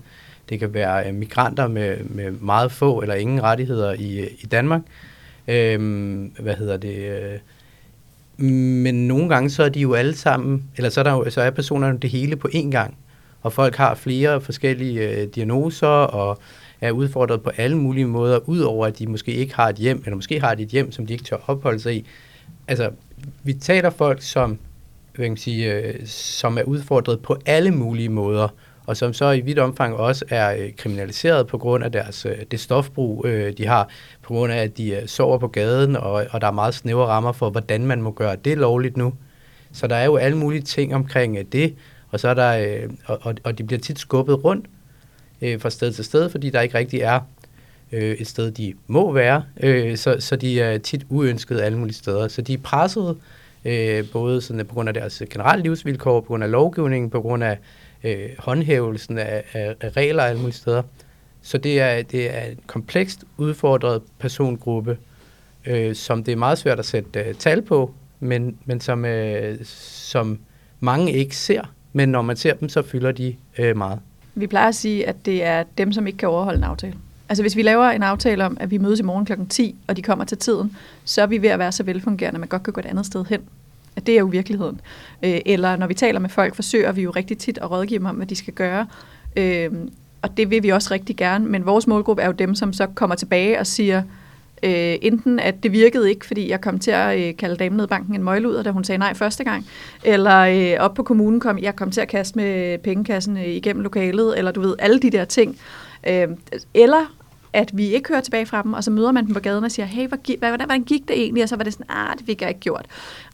[0.50, 4.82] Det kan være øh, migranter med, med meget få eller ingen rettigheder i, i Danmark.
[5.48, 5.80] Øh,
[6.40, 6.96] hvad hedder det?
[6.96, 7.40] Øh,
[8.46, 11.42] men nogle gange så er de jo alle sammen, eller så er, der jo, så
[11.42, 12.98] er personerne det hele på én gang.
[13.42, 16.40] Og folk har flere forskellige øh, diagnoser og
[16.82, 20.16] er udfordret på alle mulige måder, udover at de måske ikke har et hjem, eller
[20.16, 22.06] måske har de et hjem, som de ikke tør opholde sig i.
[22.68, 22.90] Altså,
[23.44, 24.50] vi taler folk, som,
[25.16, 28.48] hvad kan man sige, øh, som er udfordret på alle mulige måder,
[28.88, 32.38] og som så i vidt omfang også er øh, kriminaliseret på grund af deres, øh,
[32.52, 33.90] det stofbrug, øh, de har,
[34.22, 37.06] på grund af, at de øh, sover på gaden, og, og der er meget snævre
[37.06, 39.14] rammer for, hvordan man må gøre det lovligt nu.
[39.72, 41.76] Så der er jo alle mulige ting omkring øh, det,
[42.10, 44.66] og så er der, øh, og, og de bliver tit skubbet rundt
[45.42, 47.20] øh, fra sted til sted, fordi der ikke rigtig er
[47.92, 51.96] øh, et sted, de må være, øh, så, så de er tit uønskede alle mulige
[51.96, 52.28] steder.
[52.28, 53.18] Så de er presset,
[53.66, 57.44] øh, både sådan, på grund af deres generelle livsvilkår, på grund af lovgivningen, på grund
[57.44, 57.58] af
[58.04, 60.84] øh, håndhævelsen af, af, af regler alle mulige steder.
[61.42, 64.98] Så det er, det er en komplekst udfordret persongruppe,
[65.66, 69.58] øh, som det er meget svært at sætte øh, tal på, men, men som, øh,
[69.64, 70.40] som
[70.80, 71.62] mange ikke ser.
[71.94, 74.00] Men når man ser dem, så fylder de øh, meget.
[74.36, 76.94] Vi plejer at sige, at det er dem, som ikke kan overholde en aftale.
[77.30, 79.34] Altså hvis vi laver en aftale om, at vi mødes i morgen kl.
[79.50, 82.40] 10, og de kommer til tiden, så er vi ved at være så velfungerende, at
[82.40, 83.42] man godt kan gå et andet sted hen.
[84.06, 84.82] Det er jo virkeligheden.
[85.24, 88.06] Øh, eller når vi taler med folk, forsøger vi jo rigtig tit at rådgive dem
[88.06, 88.88] om, hvad de skal gøre.
[89.36, 89.72] Øh,
[90.22, 92.88] og det vil vi også rigtig gerne, men vores målgruppe er jo dem, som så
[92.96, 94.04] kommer tilbage og siger,
[94.64, 97.86] øh, enten at det virkede ikke, fordi jeg kom til at øh, kalde damen ned
[97.86, 99.66] i banken en møgluder, da hun sagde nej første gang,
[100.04, 103.84] eller øh, op på kommunen kom jeg kom til at kaste med pengekassen øh, igennem
[103.84, 105.58] lokalet, eller du ved, alle de der ting.
[106.08, 106.28] Øh,
[106.74, 107.17] eller
[107.58, 109.72] at vi ikke hører tilbage fra dem, og så møder man dem på gaden og
[109.72, 111.44] siger, hey, hvordan, hvordan, hvordan gik det egentlig?
[111.44, 112.86] Og så var det sådan, ah, det fik jeg ikke gjort.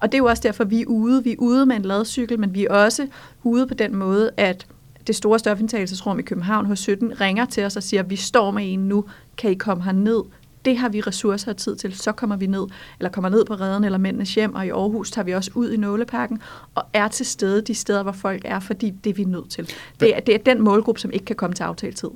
[0.02, 1.24] Og det er jo også derfor, vi er ude.
[1.24, 3.08] Vi er ude med en ladcykel, men vi er også
[3.44, 4.68] ude på den måde, at
[5.08, 8.74] det store stofindtagelsesrum i København hos 17 ringer til os og siger, vi står med
[8.74, 9.06] en nu,
[9.38, 10.24] kan I komme herned?
[10.66, 12.68] Det har vi ressourcer og tid til, så kommer vi ned,
[13.00, 15.72] eller kommer ned på redden eller mændenes hjem, og i Aarhus tager vi også ud
[15.72, 16.42] i nålepakken,
[16.76, 19.70] og er til stede de steder, hvor folk er, fordi det er vi nødt til.
[20.00, 22.10] Det er, det er den målgruppe, som ikke kan komme til aftaletid.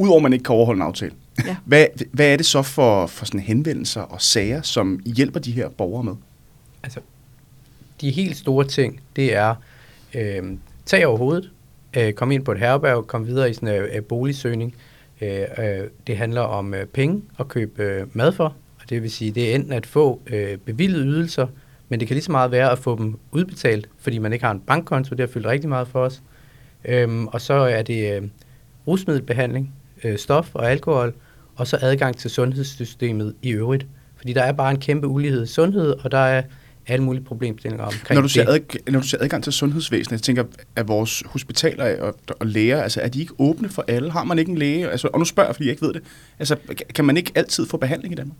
[0.00, 1.12] Udover at man ikke kan overholde en aftale.
[1.46, 1.56] Ja.
[1.64, 5.52] Hvad, hvad er det så for, for sådan henvendelser og sager, som I hjælper de
[5.52, 6.14] her borgere med?
[6.82, 7.00] Altså,
[8.00, 9.54] de helt store ting, det er
[10.14, 10.42] øh,
[10.86, 11.50] tag over hovedet,
[11.96, 14.74] øh, komme ind på et herberg, komme videre i sådan en øh, boligsøgning.
[15.20, 18.44] Øh, øh, det handler om øh, penge at købe øh, mad for,
[18.80, 21.46] og det vil sige, det er enten at få øh, bevillet ydelser,
[21.88, 24.52] men det kan lige så meget være at få dem udbetalt, fordi man ikke har
[24.52, 26.22] en bankkonto, det har fyldt rigtig meget for os.
[26.84, 28.28] Øhm, og så er det øh,
[28.86, 31.14] rusmiddelbehandling, øh, stof og alkohol,
[31.56, 33.86] og så adgang til sundhedssystemet i øvrigt.
[34.16, 36.42] Fordi der er bare en kæmpe ulighed i sundhed, og der er
[36.86, 38.54] alle mulige problemstillinger omkring når du siger det.
[38.54, 40.44] Ad, når du siger adgang til sundhedsvæsenet, jeg tænker,
[40.76, 44.10] at vores hospitaler og, og læger, altså er de ikke åbne for alle?
[44.10, 44.90] Har man ikke en læge?
[44.90, 46.02] Altså, og nu spørger jeg, fordi jeg ikke ved det.
[46.38, 46.56] Altså,
[46.94, 48.36] kan man ikke altid få behandling i Danmark?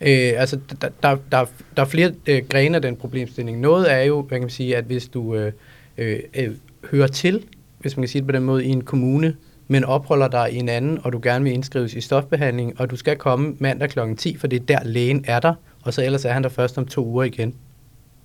[0.00, 1.44] Øh, altså, der, der, der,
[1.76, 3.60] der er flere øh, grene af den problemstilling.
[3.60, 5.52] Noget er jo, hvad kan man sige, at hvis du øh,
[5.98, 6.50] øh, øh,
[6.90, 7.42] hører til,
[7.78, 9.34] hvis man kan sige det på den måde, i en kommune,
[9.68, 12.96] men opholder dig i en anden, og du gerne vil indskrives i stofbehandling, og du
[12.96, 13.98] skal komme mandag kl.
[14.16, 16.78] 10, for det er der lægen er der, og så ellers er han der først
[16.78, 17.54] om to uger igen.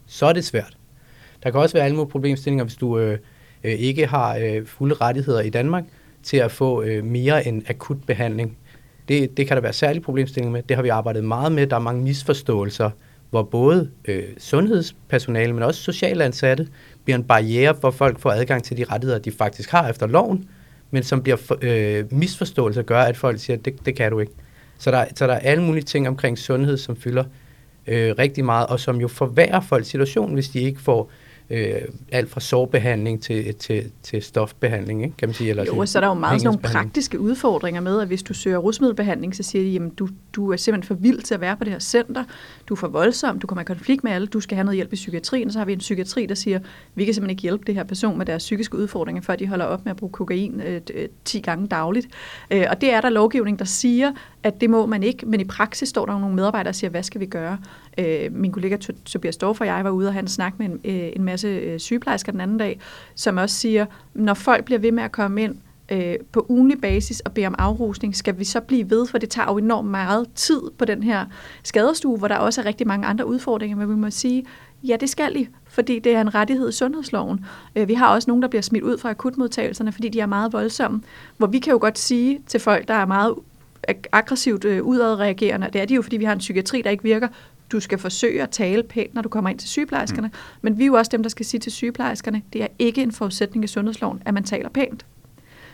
[0.06, 0.78] Så er det svært.
[1.44, 3.18] Der kan også være alle mulige problemstillinger, hvis du øh,
[3.64, 5.84] øh, ikke har øh, fulde rettigheder i Danmark
[6.24, 8.58] til at få øh, mere end akut behandling.
[9.08, 10.64] Det, det kan der være særlige problemstillinger med.
[10.64, 11.68] Det har vi arbejdet meget med.
[11.68, 12.90] Der er mange misforståelser,
[13.30, 16.68] hvor både øh, sundhedspersonale, men også socialansatte
[17.04, 20.50] bliver en barriere, hvor folk får adgang til de rettigheder, de faktisk har efter loven,
[20.92, 24.20] men som bliver for, øh, misforståelser gør, at folk siger, at det, det kan du
[24.20, 24.34] ikke.
[24.78, 27.24] Så der, så der er alle mulige ting omkring sundhed, som fylder
[27.88, 31.12] øh, rigtig meget, og som jo forværrer folks situation, hvis de ikke får
[31.52, 35.18] øh, alt fra sårbehandling til, til, til stofbehandling, ikke?
[35.18, 35.50] kan man sige.
[35.50, 38.34] Eller jo, så er der jo meget sådan nogle praktiske udfordringer med, at hvis du
[38.34, 41.58] søger rusmiddelbehandling, så siger de, jamen du, du er simpelthen for vild til at være
[41.58, 42.24] på det her center,
[42.70, 44.94] du er for voldsom, du kommer i konflikt med alle, du skal have noget hjælp
[44.94, 46.60] i psykiatrien, og så har vi en psykiatri, der siger,
[46.96, 49.66] vi kan simpelthen ikke hjælpe det her person med deres psykiske udfordringer, før de holder
[49.66, 50.82] op med at bruge kokain øh,
[51.26, 52.08] 10 gange dagligt.
[52.52, 54.12] Øh, og det er der lovgivning, der siger,
[54.44, 57.04] at det må man ikke, men i praksis står der nogle medarbejdere, og siger, hvad
[57.04, 57.58] skal vi gøre?
[57.98, 60.80] Øh, min kollega Tobias Dorf og jeg var ude og have en snak med en,
[60.86, 62.80] øh, en masse øh, sygeplejersker den anden dag,
[63.16, 65.56] som også siger, når folk bliver ved med at komme ind
[65.92, 69.30] øh, på ugenlig basis og bede om afrusning, skal vi så blive ved, for det
[69.30, 71.26] tager jo enormt meget tid på den her
[71.64, 74.46] skadestue, hvor der også er rigtig mange andre udfordringer, men vi må sige,
[74.84, 77.46] ja, det skal I, fordi det er en rettighed i sundhedsloven.
[77.76, 80.54] Øh, vi har også nogen, der bliver smidt ud fra akutmodtagelserne, fordi de er meget
[80.54, 81.02] voldsomme,
[81.38, 83.36] hvor vi kan jo godt sige til folk, der er meget
[84.12, 85.70] aggressivt øh, udadreagerende.
[85.74, 87.28] Det er de jo, fordi vi har en psykiatri, der ikke virker.
[87.72, 90.28] Du skal forsøge at tale pænt, når du kommer ind til sygeplejerskerne.
[90.28, 90.34] Mm.
[90.62, 93.12] Men vi er jo også dem, der skal sige til sygeplejerskerne, det er ikke en
[93.12, 95.06] forudsætning i sundhedsloven, at man taler pænt.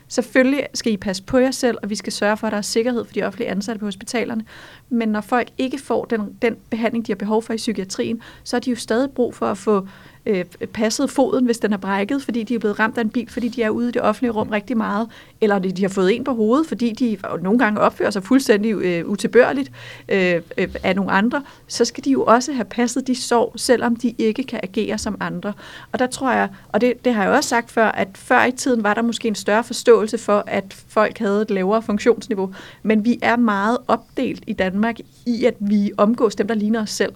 [0.08, 2.62] Selvfølgelig skal I passe på jer selv, og vi skal sørge for, at der er
[2.62, 4.46] sikkerhed for de offentlige ansatte på hospitalerne.
[4.90, 8.56] Men når folk ikke får den, den behandling, de har behov for i psykiatrien, så
[8.56, 9.88] er de jo stadig brug for at få
[10.28, 13.30] øh, passet foden, hvis den er brækket, fordi de er blevet ramt af en bil,
[13.30, 15.08] fordi de er ude i det offentlige rum rigtig meget,
[15.42, 18.72] eller de, de har fået en på hovedet, fordi de nogle gange opfører sig fuldstændig
[18.74, 19.72] øh, utilbørligt
[20.10, 23.96] øh, øh, af nogle andre, så skal de jo også have passet de sår, selvom
[23.96, 25.54] de ikke kan agere som andre.
[25.92, 28.52] Og der tror jeg, og det, det har jeg også sagt før, at før i
[28.52, 33.06] tiden var der måske en større forståelse for, at folk havde et lavere funktionsniveau, men
[33.06, 37.14] vi er meget opdelt i Danmark i, at vi omgås dem, der ligner os selv.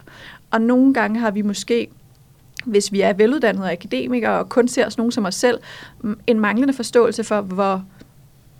[0.52, 1.88] Og nogle gange har vi måske
[2.66, 5.60] hvis vi er veluddannede akademikere og kun ser os nogen som os selv,
[6.28, 7.86] en manglende forståelse for, hvor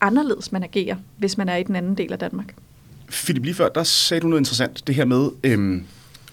[0.02, 2.56] anderledes man agerer, hvis man er i den anden del af Danmark.
[3.10, 5.84] Philip, lige før, der sagde du noget interessant, det her med, øhm,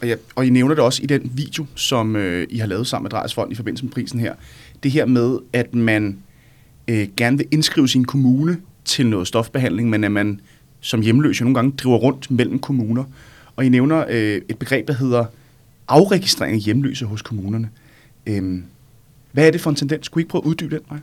[0.00, 2.87] og, jeg, og I nævner det også i den video, som øh, I har lavet
[2.87, 4.35] sammen med Drejers Fond i forbindelse med prisen her,
[4.83, 6.18] det her med, at man
[6.88, 10.40] øh, gerne vil indskrive sin kommune til noget stofbehandling, men at man
[10.81, 13.04] som hjemløs jo nogle gange driver rundt mellem kommuner.
[13.57, 15.24] Og I nævner øh, et begreb, der hedder
[15.88, 17.70] afregistrering af hjemløse hos kommunerne.
[18.27, 18.64] Øhm,
[19.33, 20.07] hvad er det for en tendens?
[20.07, 21.01] Skulle I ikke prøve at uddybe den, Maja?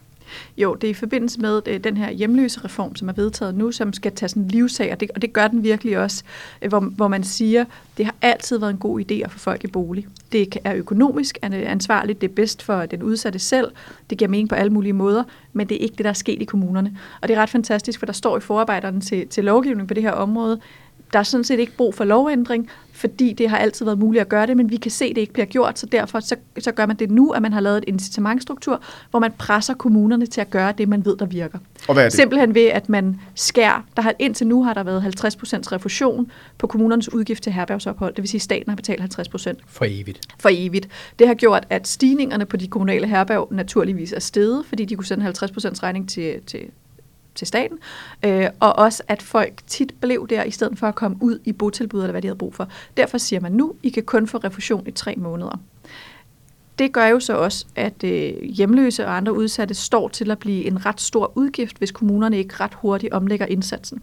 [0.57, 3.71] Jo, det er i forbindelse med øh, den her hjemløse reform, som er vedtaget nu,
[3.71, 6.23] som skal tage sådan en livsag, og det, og det gør den virkelig også,
[6.61, 7.65] øh, hvor, hvor man siger,
[7.97, 10.07] det har altid været en god idé at få folk i bolig.
[10.31, 13.71] Det er økonomisk ansvarligt, det er bedst for den udsatte selv,
[14.09, 16.41] det giver mening på alle mulige måder, men det er ikke det, der er sket
[16.41, 16.97] i kommunerne.
[17.21, 20.03] Og det er ret fantastisk, for der står i forarbejderne til, til lovgivningen på det
[20.03, 20.59] her område,
[21.13, 24.29] der er sådan set ikke brug for lovændring, fordi det har altid været muligt at
[24.29, 26.71] gøre det, men vi kan se, at det ikke bliver gjort, så derfor så, så
[26.71, 30.41] gør man det nu, at man har lavet et incitamentstruktur, hvor man presser kommunerne til
[30.41, 31.59] at gøre det, man ved, der virker.
[31.87, 32.13] Og hvad er det?
[32.13, 33.85] Simpelthen ved, at man skærer.
[33.95, 35.05] Der har, indtil nu har der været 50%
[35.71, 39.53] refusion på kommunernes udgift til herbergsophold, det vil sige, at staten har betalt 50%.
[39.67, 40.19] For evigt.
[40.39, 40.89] For evigt.
[41.19, 45.05] Det har gjort, at stigningerne på de kommunale herberg naturligvis er steget, fordi de kunne
[45.05, 45.29] sende 50%
[45.83, 46.59] regning til, til
[47.35, 47.77] til staten,
[48.23, 51.51] øh, og også at folk tit blev der, i stedet for at komme ud i
[51.51, 52.69] botilbud, eller hvad de havde brug for.
[52.97, 55.59] Derfor siger man nu, I kan kun få refusion i tre måneder.
[56.79, 60.65] Det gør jo så også, at øh, hjemløse og andre udsatte står til at blive
[60.65, 64.01] en ret stor udgift, hvis kommunerne ikke ret hurtigt omlægger indsatsen.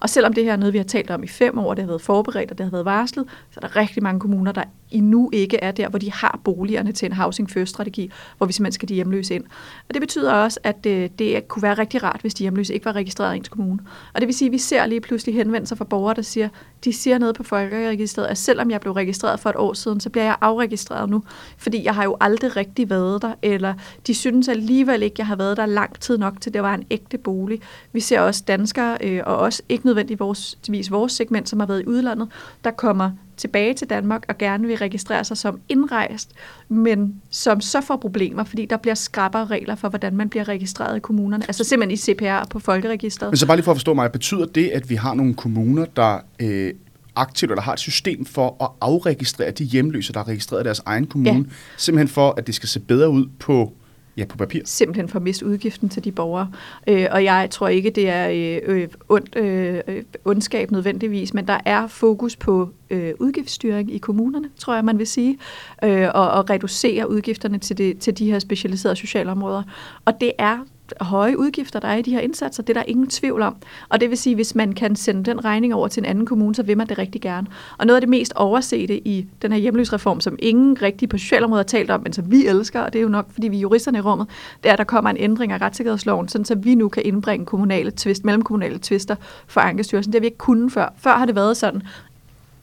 [0.00, 1.88] Og selvom det her er noget, vi har talt om i fem år, det har
[1.88, 5.30] været forberedt og det har været varslet, så er der rigtig mange kommuner, der endnu
[5.32, 8.88] ikke er der, hvor de har boligerne til en housing first-strategi, hvor vi simpelthen skal
[8.88, 9.44] de hjemløse ind.
[9.88, 12.74] Og det betyder også, at det, øh, det kunne være rigtig rart, hvis de hjemløse
[12.74, 13.78] ikke var registreret i ens kommune.
[14.14, 16.48] Og det vil sige, at vi ser lige pludselig henvendelser fra borgere, der siger,
[16.84, 20.10] de siger noget på folkeregisteret, at selvom jeg blev registreret for et år siden, så
[20.10, 21.22] bliver jeg afregistreret nu,
[21.58, 23.74] fordi jeg har jo aldrig rigtig været der, eller
[24.06, 26.84] de synes alligevel ikke, jeg har været der lang tid nok til, det var en
[26.90, 27.60] ægte bolig.
[27.92, 31.86] Vi ser også danskere, øh, og også ikke nødvendigvis vores segment, som har været i
[31.86, 32.28] udlandet,
[32.64, 36.32] der kommer tilbage til Danmark og gerne vil registrere sig som indrejst,
[36.68, 40.96] men som så får problemer, fordi der bliver skrappere regler for, hvordan man bliver registreret
[40.96, 41.44] i kommunerne.
[41.48, 43.30] Altså simpelthen i CPR på folkeregisteret.
[43.32, 45.84] Men så bare lige for at forstå mig, betyder det, at vi har nogle kommuner,
[45.84, 46.72] der øh,
[47.16, 51.06] aktivt eller har et system for at afregistrere de hjemløse, der har registreret deres egen
[51.06, 51.54] kommune, ja.
[51.76, 53.72] simpelthen for, at det skal se bedre ud på
[54.16, 54.62] Ja, på papir.
[54.64, 56.50] Simpelthen for at miste udgiften til de borgere.
[56.88, 61.46] Øh, og jeg tror ikke, det er øh, øh ond, øh, øh, ondskab nødvendigvis, men
[61.46, 65.38] der er fokus på øh, udgiftsstyring i kommunerne, tror jeg, man vil sige,
[65.84, 69.62] øh, og, og reducere udgifterne til, det, til de her specialiserede socialområder.
[70.04, 70.58] Og det er
[71.00, 72.62] høje udgifter, der er i de her indsatser.
[72.62, 73.56] Det er der ingen tvivl om.
[73.88, 76.54] Og det vil sige, hvis man kan sende den regning over til en anden kommune,
[76.54, 77.46] så vil man det rigtig gerne.
[77.78, 81.70] Og noget af det mest oversete i den her hjemløsreform, som ingen rigtig på socialområdet
[81.70, 83.60] har talt om, men som vi elsker, og det er jo nok, fordi vi er
[83.60, 84.28] juristerne i rummet,
[84.62, 87.46] det er, at der kommer en ændring af retssikkerhedsloven, sådan så vi nu kan indbringe
[87.46, 89.16] kommunale tvist, mellemkommunale tvister
[89.46, 90.12] for Ankestyrelsen.
[90.12, 90.92] Det har vi ikke kunnet før.
[90.98, 91.82] Før har det været sådan,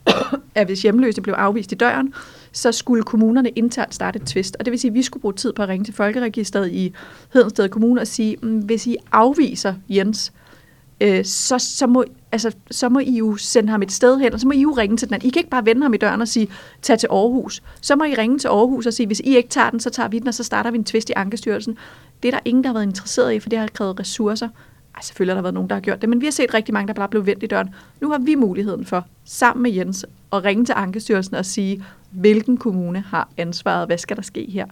[0.54, 2.14] at hvis hjemløse blev afvist i døren,
[2.52, 4.56] så skulle kommunerne internt starte et tvist.
[4.58, 6.92] Og det vil sige, at vi skulle bruge tid på at ringe til Folkeregisteret i
[7.32, 10.32] Hedensted Kommune og sige, mm, hvis I afviser Jens,
[11.00, 14.40] øh, så, så, må, altså, så må I jo sende ham et sted hen, og
[14.40, 15.28] så må I jo ringe til den anden.
[15.28, 16.48] I kan ikke bare vende ham i døren og sige,
[16.82, 17.62] tag til Aarhus.
[17.80, 20.08] Så må I ringe til Aarhus og sige, hvis I ikke tager den, så tager
[20.08, 21.76] vi den, og så starter vi en tvist i Ankestyrelsen.
[22.22, 24.48] Det er der ingen, der har været interesseret i, for det har krævet ressourcer.
[24.94, 26.74] Ej, selvfølgelig har der været nogen, der har gjort det, men vi har set rigtig
[26.74, 27.68] mange, der bare blev vendt i døren.
[28.00, 32.56] Nu har vi muligheden for, sammen med Jens, at ringe til Ankestyrelsen og sige, hvilken
[32.56, 34.66] kommune har ansvaret, hvad skal der ske her?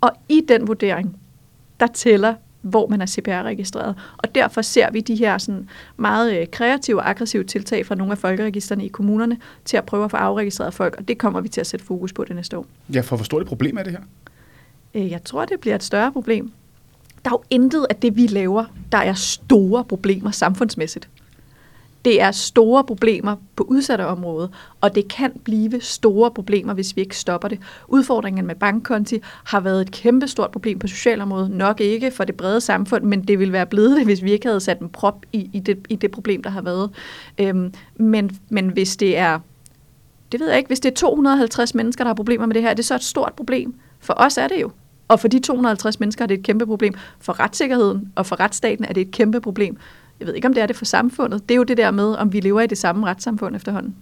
[0.00, 1.16] Og i den vurdering,
[1.80, 3.94] der tæller hvor man er CPR-registreret.
[4.16, 8.12] Og derfor ser vi de her sådan meget øh, kreative og aggressive tiltag fra nogle
[8.12, 11.48] af folkeregisterne i kommunerne til at prøve at få afregistreret folk, og det kommer vi
[11.48, 12.66] til at sætte fokus på det næste år.
[12.94, 14.00] Ja, for hvor stort et problem er det her?
[14.94, 16.52] Øh, jeg tror, det bliver et større problem.
[17.24, 21.08] Der er jo intet af det, vi laver, der er store problemer samfundsmæssigt.
[22.04, 24.48] Det er store problemer på udsatte områder,
[24.80, 27.58] og det kan blive store problemer, hvis vi ikke stopper det.
[27.88, 31.50] Udfordringen med bankkonti har været et kæmpe stort problem på socialområdet.
[31.50, 34.46] Nok ikke for det brede samfund, men det ville være blevet det, hvis vi ikke
[34.46, 36.90] havde sat en prop i, i, det, i det problem, der har været.
[37.38, 39.38] Øhm, men, men hvis det er
[40.32, 42.70] det ved jeg ikke, hvis det er 250 mennesker, der har problemer med det her,
[42.70, 43.74] er det så et stort problem?
[44.00, 44.70] For os er det jo.
[45.08, 46.94] Og for de 250 mennesker er det et kæmpe problem.
[47.20, 49.76] For retssikkerheden og for retsstaten er det et kæmpe problem.
[50.20, 51.48] Jeg ved ikke, om det er det for samfundet.
[51.48, 53.94] Det er jo det der med, om vi lever i det samme retssamfund efterhånden.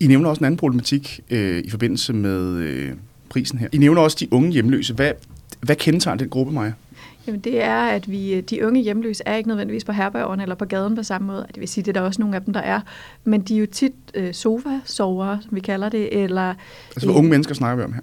[0.00, 2.92] I nævner også en anden problematik øh, i forbindelse med øh,
[3.28, 3.68] prisen her.
[3.72, 4.94] I nævner også de unge hjemløse.
[4.94, 5.12] Hvad,
[5.60, 6.72] hvad kendetegner den gruppe, Maja?
[7.26, 10.64] Jamen det er, at vi, de unge hjemløse er ikke nødvendigvis på herbergen eller på
[10.64, 11.46] gaden på samme måde.
[11.48, 12.80] Det vil sige, det er der også nogle af dem, der er.
[13.24, 16.22] Men de er jo tit øh, sofa-sovere, som vi kalder det.
[16.22, 16.54] Eller,
[16.88, 18.00] altså, hvor øh, unge mennesker snakker vi om her?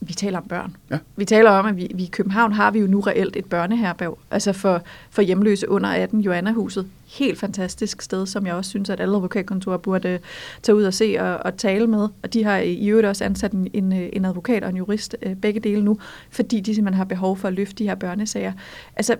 [0.00, 0.76] Vi taler om børn.
[0.90, 0.98] Ja.
[1.16, 4.18] Vi taler om, at vi, vi i København har vi jo nu reelt et børneherberg,
[4.30, 6.86] altså for, for hjemløse under 18, Joanna-huset.
[7.06, 10.20] Helt fantastisk sted, som jeg også synes, at alle advokatkontorer burde uh,
[10.62, 12.08] tage ud og se og, og tale med.
[12.22, 15.16] Og de har i øvrigt også ansat en, en, øh, en advokat og en jurist,
[15.26, 15.98] uh, begge dele nu,
[16.30, 18.52] fordi de simpelthen har behov for at løfte de her børnesager.
[18.96, 19.16] Altså,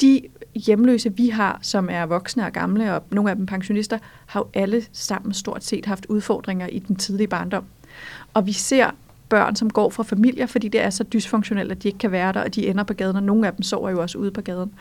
[0.00, 0.22] de
[0.54, 4.46] hjemløse, vi har, som er voksne og gamle, og nogle af dem pensionister, har jo
[4.54, 7.64] alle sammen stort set haft udfordringer i den tidlige barndom.
[8.34, 8.90] Og vi ser
[9.28, 12.32] børn, som går fra familier, fordi det er så dysfunktionelt, at de ikke kan være
[12.32, 14.40] der, og de ender på gaden, og nogle af dem sover jo også ude på
[14.40, 14.72] gaden.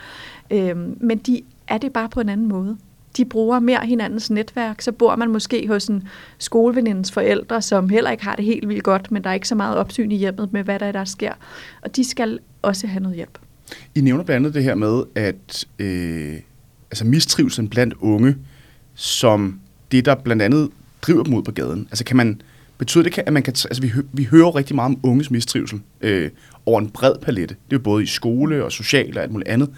[0.52, 2.78] Øhm, men de er det bare på en anden måde.
[3.18, 8.12] De bruger mere hinandens netværk, så bor man måske hos en skolevenindens forældre, som heller
[8.12, 10.54] ikke har det helt vildt godt, men der er ikke så meget opsyn i hjemmet
[10.54, 11.34] med, hvad der, er, der sker.
[11.82, 13.40] Og de skal også have noget hjælp.
[13.96, 16.36] I nævner blandt andet det her med, at øh,
[16.92, 18.36] altså mistrivsel blandt unge,
[18.96, 19.60] som
[19.92, 20.70] det, der blandt andet
[21.02, 21.88] driver dem ud på gaden.
[21.92, 22.42] Altså kan man,
[22.78, 23.52] Betyder det, at man kan...
[23.52, 26.30] Altså, vi, vi hører rigtig meget om unges mistrivsel øh,
[26.66, 27.56] over en bred palette.
[27.70, 29.70] Det er både i skole og socialt og alt muligt andet.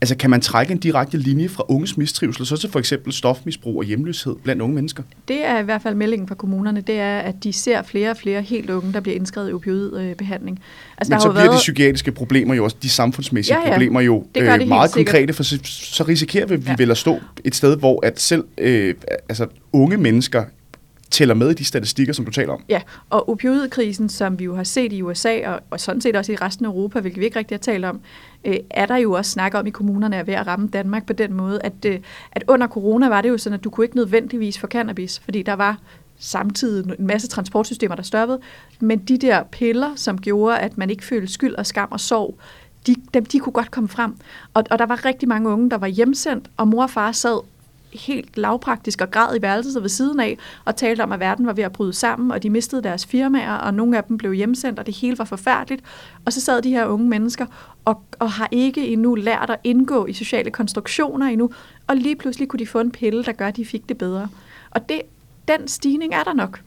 [0.00, 3.78] Altså, kan man trække en direkte linje fra unges mistrivsel, så til for eksempel stofmisbrug
[3.78, 5.02] og hjemløshed blandt unge mennesker?
[5.28, 8.16] Det er i hvert fald meldingen fra kommunerne, det er, at de ser flere og
[8.16, 10.60] flere helt unge, der bliver indskrevet i opioidbehandling.
[10.98, 11.54] Altså, Men der så bliver været...
[11.54, 13.72] de psykiatriske problemer jo også, de samfundsmæssige ja, ja.
[13.72, 16.60] problemer jo det øh, det meget konkrete, for så, så risikerer vi, ja.
[16.60, 18.94] vi vel at stå et sted, hvor at selv øh,
[19.28, 20.44] altså, unge mennesker
[21.10, 22.64] tæller med i de statistikker, som du taler om.
[22.68, 26.32] Ja, og opioidkrisen, som vi jo har set i USA, og, og sådan set også
[26.32, 28.00] i resten af Europa, hvilket vi ikke rigtig har talt om,
[28.44, 31.12] øh, er der jo også snak om i kommunerne er ved at ramme Danmark på
[31.12, 31.98] den måde, at, øh,
[32.32, 35.42] at under corona var det jo sådan, at du kunne ikke nødvendigvis få cannabis, fordi
[35.42, 35.78] der var
[36.18, 38.40] samtidig en masse transportsystemer, der stoppede,
[38.80, 42.38] men de der piller, som gjorde, at man ikke følte skyld og skam og sorg,
[42.86, 44.14] de, dem, de kunne godt komme frem.
[44.54, 47.40] Og, og der var rigtig mange unge, der var hjemsendt, og mor og far sad
[47.92, 51.52] helt lavpraktisk og græd i værelset ved siden af, og talte om, at verden var
[51.52, 54.78] ved at bryde sammen, og de mistede deres firmaer, og nogle af dem blev hjemsendt,
[54.78, 55.82] og det hele var forfærdeligt.
[56.24, 57.46] Og så sad de her unge mennesker
[57.84, 61.50] og, og har ikke endnu lært at indgå i sociale konstruktioner endnu,
[61.86, 64.28] og lige pludselig kunne de få en pille, der gør, at de fik det bedre.
[64.70, 65.02] Og det,
[65.48, 66.60] den stigning er der nok.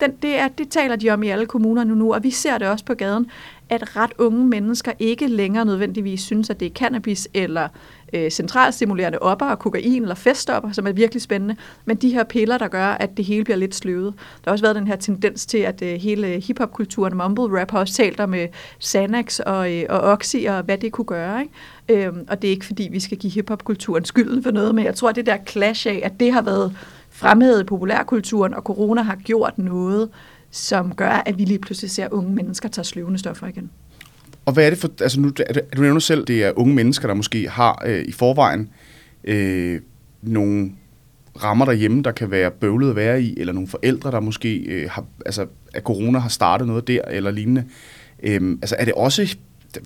[0.00, 2.58] Den, det, er, det taler de om i alle kommuner nu, nu, og vi ser
[2.58, 3.30] det også på gaden,
[3.70, 7.68] at ret unge mennesker ikke længere nødvendigvis synes, at det er cannabis eller
[8.12, 12.58] øh, centralstimulerende opper og kokain eller feststopper, som er virkelig spændende, men de her piller,
[12.58, 14.14] der gør, at det hele bliver lidt sløvet.
[14.16, 17.78] Der har også været den her tendens til, at øh, hele hiphopkulturen, mumble rap, har
[17.78, 18.48] også talt om øh,
[18.84, 21.40] Xanax og, øh, og Oxy og hvad det kunne gøre.
[21.40, 22.06] Ikke?
[22.06, 24.94] Øhm, og det er ikke, fordi vi skal give hiphopkulturen skylden for noget, men jeg
[24.94, 26.76] tror, at det der clash af, at det har været
[27.18, 30.08] fremhævet i populærkulturen, og corona har gjort noget,
[30.50, 33.70] som gør, at vi lige pludselig ser unge mennesker tage sløvende stoffer igen.
[34.46, 35.30] Og hvad er det for, altså nu,
[35.76, 38.68] du nævner selv, det er unge mennesker, der måske har øh, i forvejen
[39.24, 39.80] øh,
[40.22, 40.72] nogle
[41.42, 44.90] rammer derhjemme, der kan være bøvlet at være i, eller nogle forældre, der måske øh,
[44.90, 47.64] har, altså, at corona har startet noget der, eller lignende.
[48.22, 49.36] Øhm, altså er det også,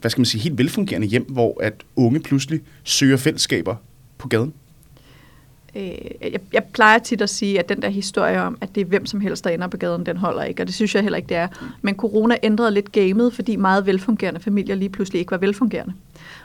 [0.01, 3.77] hvad skal man sige, helt velfungerende hjem, hvor at unge pludselig søger fællesskaber
[4.19, 4.53] på gaden?
[5.77, 5.83] Øh,
[6.33, 9.07] jeg, jeg plejer tit at sige, at den der historie om, at det er hvem
[9.07, 11.29] som helst, der ender på gaden, den holder ikke, og det synes jeg heller ikke,
[11.29, 11.49] det er.
[11.83, 15.93] Men corona ændrede lidt gamet, fordi meget velfungerende familier lige pludselig ikke var velfungerende.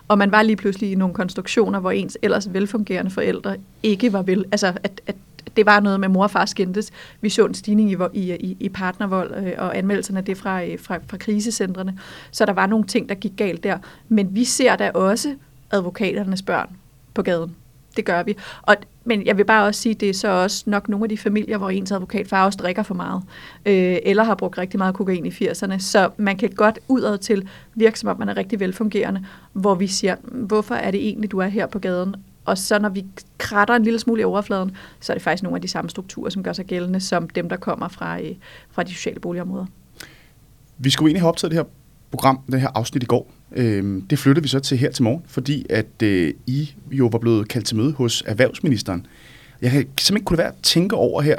[0.08, 4.22] Og man var lige pludselig i nogle konstruktioner, hvor ens ellers velfungerende forældre ikke var
[4.22, 5.16] vel, altså at, at
[5.58, 6.92] det var noget med mor og far skændtes.
[7.22, 10.80] Vi så en stigning i, i, i partnervold øh, og anmeldelserne af det fra, øh,
[10.80, 12.00] fra, fra krisecentrene.
[12.32, 13.78] Så der var nogle ting, der gik galt der.
[14.10, 15.36] Men vi ser da også
[15.72, 16.70] advokaternes børn
[17.14, 17.56] på gaden.
[17.96, 18.36] Det gør vi.
[18.62, 18.76] Og,
[19.08, 21.18] men jeg vil bare også sige, at det er så også nok nogle af de
[21.18, 23.24] familier, hvor ens advokatfar også drikker for meget,
[23.66, 25.80] øh, eller har brugt rigtig meget kokain i 80'erne.
[25.80, 29.88] Så man kan godt udad til virke, som om man er rigtig velfungerende, hvor vi
[29.88, 32.16] siger, hvorfor er det egentlig, du er her på gaden?
[32.46, 33.06] Og så når vi
[33.38, 36.30] kratter en lille smule i overfladen, så er det faktisk nogle af de samme strukturer,
[36.30, 38.36] som gør sig gældende, som dem, der kommer fra, øh,
[38.72, 39.66] fra de sociale boligområder.
[40.78, 41.66] Vi skulle egentlig have optaget det her
[42.12, 43.32] program, det her afsnit i går.
[43.52, 47.20] Øhm, det flytter vi så til her til morgen, fordi at øh, I jo var
[47.20, 49.06] blevet kaldt til møde hos erhvervsministeren.
[49.62, 51.36] Jeg kan simpelthen ikke kunne være at tænke over her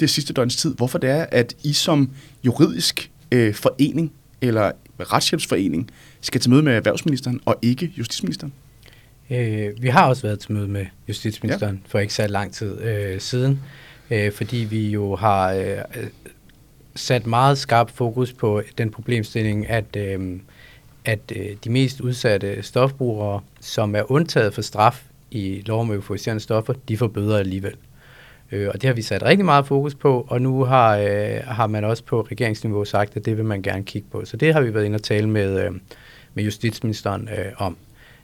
[0.00, 2.10] det sidste døgns tid, hvorfor det er, at I som
[2.44, 5.90] juridisk øh, forening eller retshjælpsforening
[6.20, 8.52] skal til møde med erhvervsministeren og ikke justitsministeren.
[9.30, 11.80] Øh, vi har også været til møde med justitsministeren ja.
[11.86, 13.60] for ikke så lang tid øh, siden,
[14.10, 16.06] øh, fordi vi jo har øh,
[16.94, 20.38] sat meget skarp fokus på den problemstilling, at, øh,
[21.08, 26.40] at øh, de mest udsatte stofbrugere, som er undtaget for straf i lov om euforiserende
[26.40, 27.74] stoffer, de får bøder alligevel.
[28.52, 31.66] Øh, og det har vi sat rigtig meget fokus på, og nu har, øh, har
[31.66, 34.24] man også på regeringsniveau sagt, at det vil man gerne kigge på.
[34.24, 35.72] Så det har vi været inde og tale med, øh,
[36.34, 37.76] med justitsministeren øh, om.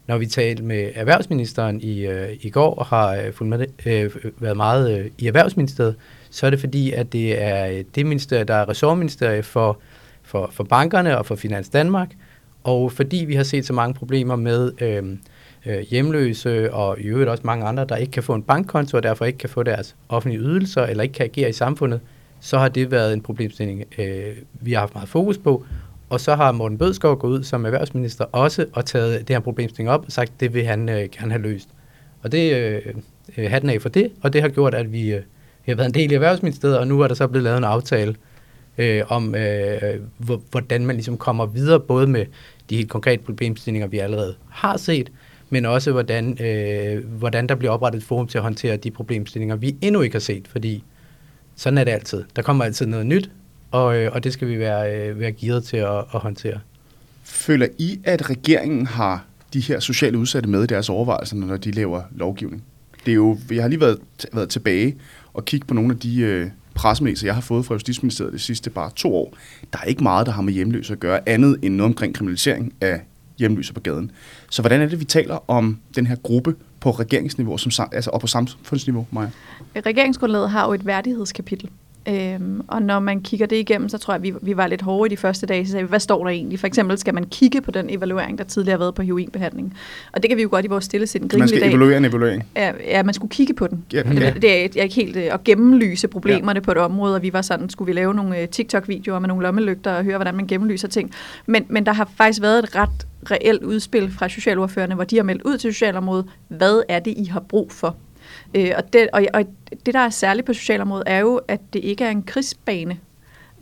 [0.07, 4.57] Når vi talte med erhvervsministeren i, øh, i går og har øh, med, øh, været
[4.57, 5.97] meget øh, i erhvervsministeriet,
[6.31, 9.79] så er det fordi, at det er øh, det ministerie, der er ressortministerie for,
[10.23, 12.09] for, for bankerne og for Finans Danmark,
[12.65, 15.03] og fordi vi har set så mange problemer med øh,
[15.67, 19.03] øh, hjemløse og i øvrigt også mange andre, der ikke kan få en bankkonto og
[19.03, 22.01] derfor ikke kan få deres offentlige ydelser eller ikke kan agere i samfundet,
[22.41, 25.65] så har det været en problemstilling, øh, vi har haft meget fokus på,
[26.11, 29.91] og så har Morten Bødskov gået ud som erhvervsminister også og taget det her problemstilling
[29.91, 31.69] op og sagt, at det vil han øh, gerne have løst.
[32.23, 32.83] Og det øh,
[33.37, 35.23] øh, hatten af for det, og det har gjort, at vi, øh,
[35.67, 37.65] vi har været en del i erhvervsministeriet, og nu er der så blevet lavet en
[37.65, 38.15] aftale
[38.79, 40.01] øh, om, øh,
[40.51, 42.27] hvordan man ligesom kommer videre, både med
[42.71, 45.13] de helt konkrete problemstillinger, vi allerede har set,
[45.51, 49.57] men også hvordan, øh, hvordan der bliver oprettet et forum til at håndtere de problemstillinger,
[49.57, 50.85] vi endnu ikke har set, fordi
[51.57, 52.25] sådan er det altid.
[52.37, 53.31] Der kommer altid noget nyt,
[53.71, 56.61] og, øh, og det skal vi være, øh, være gearet til at, at håndtere.
[57.25, 61.71] Føler I, at regeringen har de her sociale udsatte med i deres overvejelser, når de
[61.71, 62.65] laver lovgivning?
[63.07, 63.99] Det er jo, jeg har lige været,
[64.33, 64.97] været tilbage
[65.33, 68.71] og kigge på nogle af de øh, pressemeddelelser, jeg har fået fra Justitsministeriet de sidste
[68.71, 69.35] bare to år.
[69.73, 72.73] Der er ikke meget, der har med hjemløse at gøre, andet end noget omkring kriminalisering
[72.81, 73.01] af
[73.39, 74.11] hjemløse på gaden.
[74.51, 78.21] Så hvordan er det, vi taler om den her gruppe på regeringsniveau som, altså, og
[78.21, 79.31] på samfundsniveau, Maja?
[79.77, 81.71] Regeringsgrundlaget har jo et værdighedskapitel,
[82.09, 84.83] Øhm, og når man kigger det igennem, så tror jeg, at vi, vi var lidt
[84.83, 86.61] hårde i de første dage, så sagde vi, hvad står der egentlig?
[86.61, 89.77] For eksempel skal man kigge på den evaluering, der tidligere har været på heroinbehandling.
[90.13, 92.45] Og det kan vi jo godt i vores stillesind grine Man skal evaluere en evaluering?
[92.57, 93.85] Ja, ja, man skulle kigge på den.
[93.93, 96.65] Ja, det, det er, jeg ikke helt øh, at gennemlyse problemerne ja.
[96.65, 99.43] på et område, og vi var sådan, skulle vi lave nogle øh, TikTok-videoer med nogle
[99.43, 101.11] lommelygter og høre, hvordan man gennemlyser ting.
[101.47, 105.23] Men, men der har faktisk været et ret reelt udspil fra socialordførerne, hvor de har
[105.23, 107.97] meldt ud til socialområdet, hvad er det, I har brug for?
[108.55, 109.45] Øh, og, det, og, og
[109.87, 112.99] det, der er særligt på socialområdet, er jo, at det ikke er en krigsbane.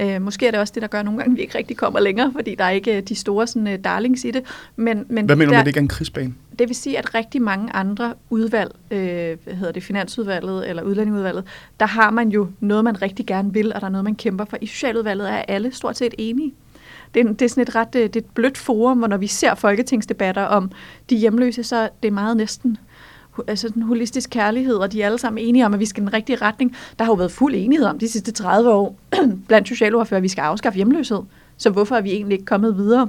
[0.01, 2.01] Øh, måske er det også det, der gør nogle gange, at vi ikke rigtig kommer
[2.01, 4.43] længere, fordi der er ikke de store sådan, uh, darlings i det.
[4.77, 6.35] Men, men Hvad mener du med, det ikke er en krigsbane?
[6.59, 11.45] Det vil sige, at rigtig mange andre udvalg, øh, hvad hedder det, Finansudvalget eller Udlændingudvalget,
[11.81, 14.45] der har man jo noget, man rigtig gerne vil, og der er noget, man kæmper
[14.45, 14.59] for.
[14.61, 16.55] I Socialudvalget er alle stort set enige
[17.15, 19.27] det, er, det er sådan et ret det er et blødt forum, hvor når vi
[19.27, 20.71] ser folketingsdebatter om
[21.11, 22.77] de hjemløse, så det er meget næsten
[23.47, 26.07] altså den holistisk kærlighed, og de er alle sammen enige om, at vi skal i
[26.07, 26.77] den rigtige retning.
[26.99, 28.97] Der har jo været fuld enighed om de sidste 30 år
[29.49, 31.21] blandt socialordfører, at vi skal afskaffe hjemløshed.
[31.57, 33.09] Så hvorfor er vi egentlig ikke kommet videre?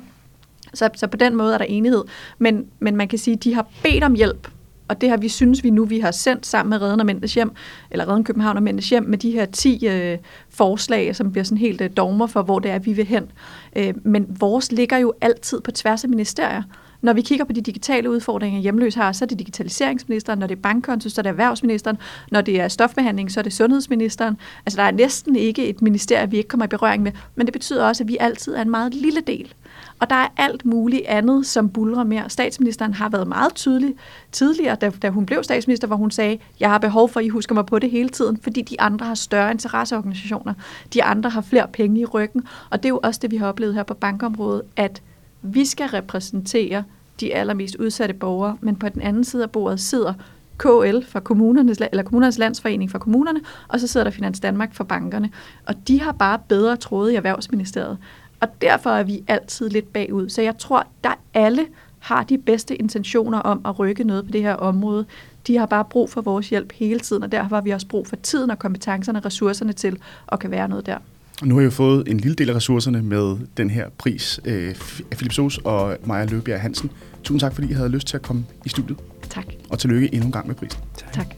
[0.73, 2.03] Så, så på den måde er der enighed.
[2.37, 4.47] Men, men man kan sige, at de har bedt om hjælp,
[4.87, 7.33] og det har vi synes vi nu, vi har sendt sammen med Reden og Mændenes
[7.33, 7.51] Hjem,
[7.91, 10.17] eller Reden København og Mændenes Hjem, med de her 10 øh,
[10.49, 13.31] forslag, som bliver sådan helt øh, dogmer for, hvor det er, vi vil hen.
[13.75, 16.63] Øh, men vores ligger jo altid på tværs af ministerier.
[17.03, 20.55] Når vi kigger på de digitale udfordringer, hjemløs har, så er det digitaliseringsministeren, når det
[20.55, 21.97] er bankkonto, så er det erhvervsministeren,
[22.31, 24.37] når det er stofbehandling, så er det sundhedsministeren.
[24.65, 27.53] Altså der er næsten ikke et ministerie, vi ikke kommer i berøring med, men det
[27.53, 29.53] betyder også, at vi altid er en meget lille del.
[29.99, 32.29] Og der er alt muligt andet, som bulrer mere.
[32.29, 33.95] Statsministeren har været meget tydelig
[34.31, 37.29] tidligere, da, da hun blev statsminister, hvor hun sagde, jeg har behov for, at I
[37.29, 40.53] husker mig på det hele tiden, fordi de andre har større interesseorganisationer.
[40.93, 42.43] De andre har flere penge i ryggen.
[42.69, 45.01] Og det er jo også det, vi har oplevet her på bankområdet, at
[45.43, 46.83] vi skal repræsentere
[47.19, 50.13] de allermest udsatte borgere, men på den anden side af bordet sidder
[50.57, 54.83] KL fra kommunernes, eller kommunernes landsforening for kommunerne, og så sidder der Finans Danmark for
[54.83, 55.29] bankerne.
[55.65, 57.97] Og de har bare bedre tråde i Erhvervsministeriet.
[58.39, 60.29] Og derfor er vi altid lidt bagud.
[60.29, 61.65] Så jeg tror, der alle
[61.99, 65.05] har de bedste intentioner om at rykke noget på det her område.
[65.47, 68.07] De har bare brug for vores hjælp hele tiden, og derfor har vi også brug
[68.07, 69.97] for tiden og kompetencerne og ressourcerne til
[70.31, 70.97] at kan være noget der.
[71.41, 74.75] Nu har jeg jo fået en lille del af ressourcerne med den her pris øh,
[75.11, 76.91] af Philip Soos og Maja Løbjerg Hansen.
[77.23, 78.97] Tusind tak, fordi I havde lyst til at komme i studiet.
[79.29, 79.45] Tak.
[79.69, 80.79] Og tillykke endnu en gang med prisen.
[81.13, 81.35] Tak.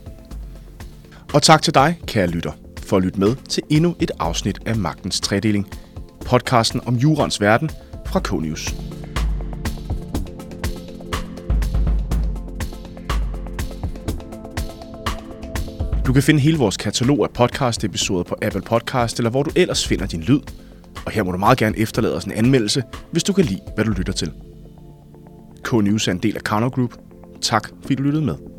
[1.33, 2.51] Og tak til dig, kære lytter,
[2.83, 5.67] for at lytte med til endnu et afsnit af Magtens Tredeling.
[6.25, 7.69] Podcasten om jurens verden
[8.05, 8.94] fra K-News.
[16.05, 19.87] Du kan finde hele vores katalog af podcast-episoder på Apple Podcast, eller hvor du ellers
[19.87, 20.39] finder din lyd.
[21.05, 23.85] Og her må du meget gerne efterlade os en anmeldelse, hvis du kan lide, hvad
[23.85, 24.31] du lytter til.
[25.63, 26.93] K-News er en del af Karnow Group.
[27.41, 28.54] Tak, fordi du lyttede med.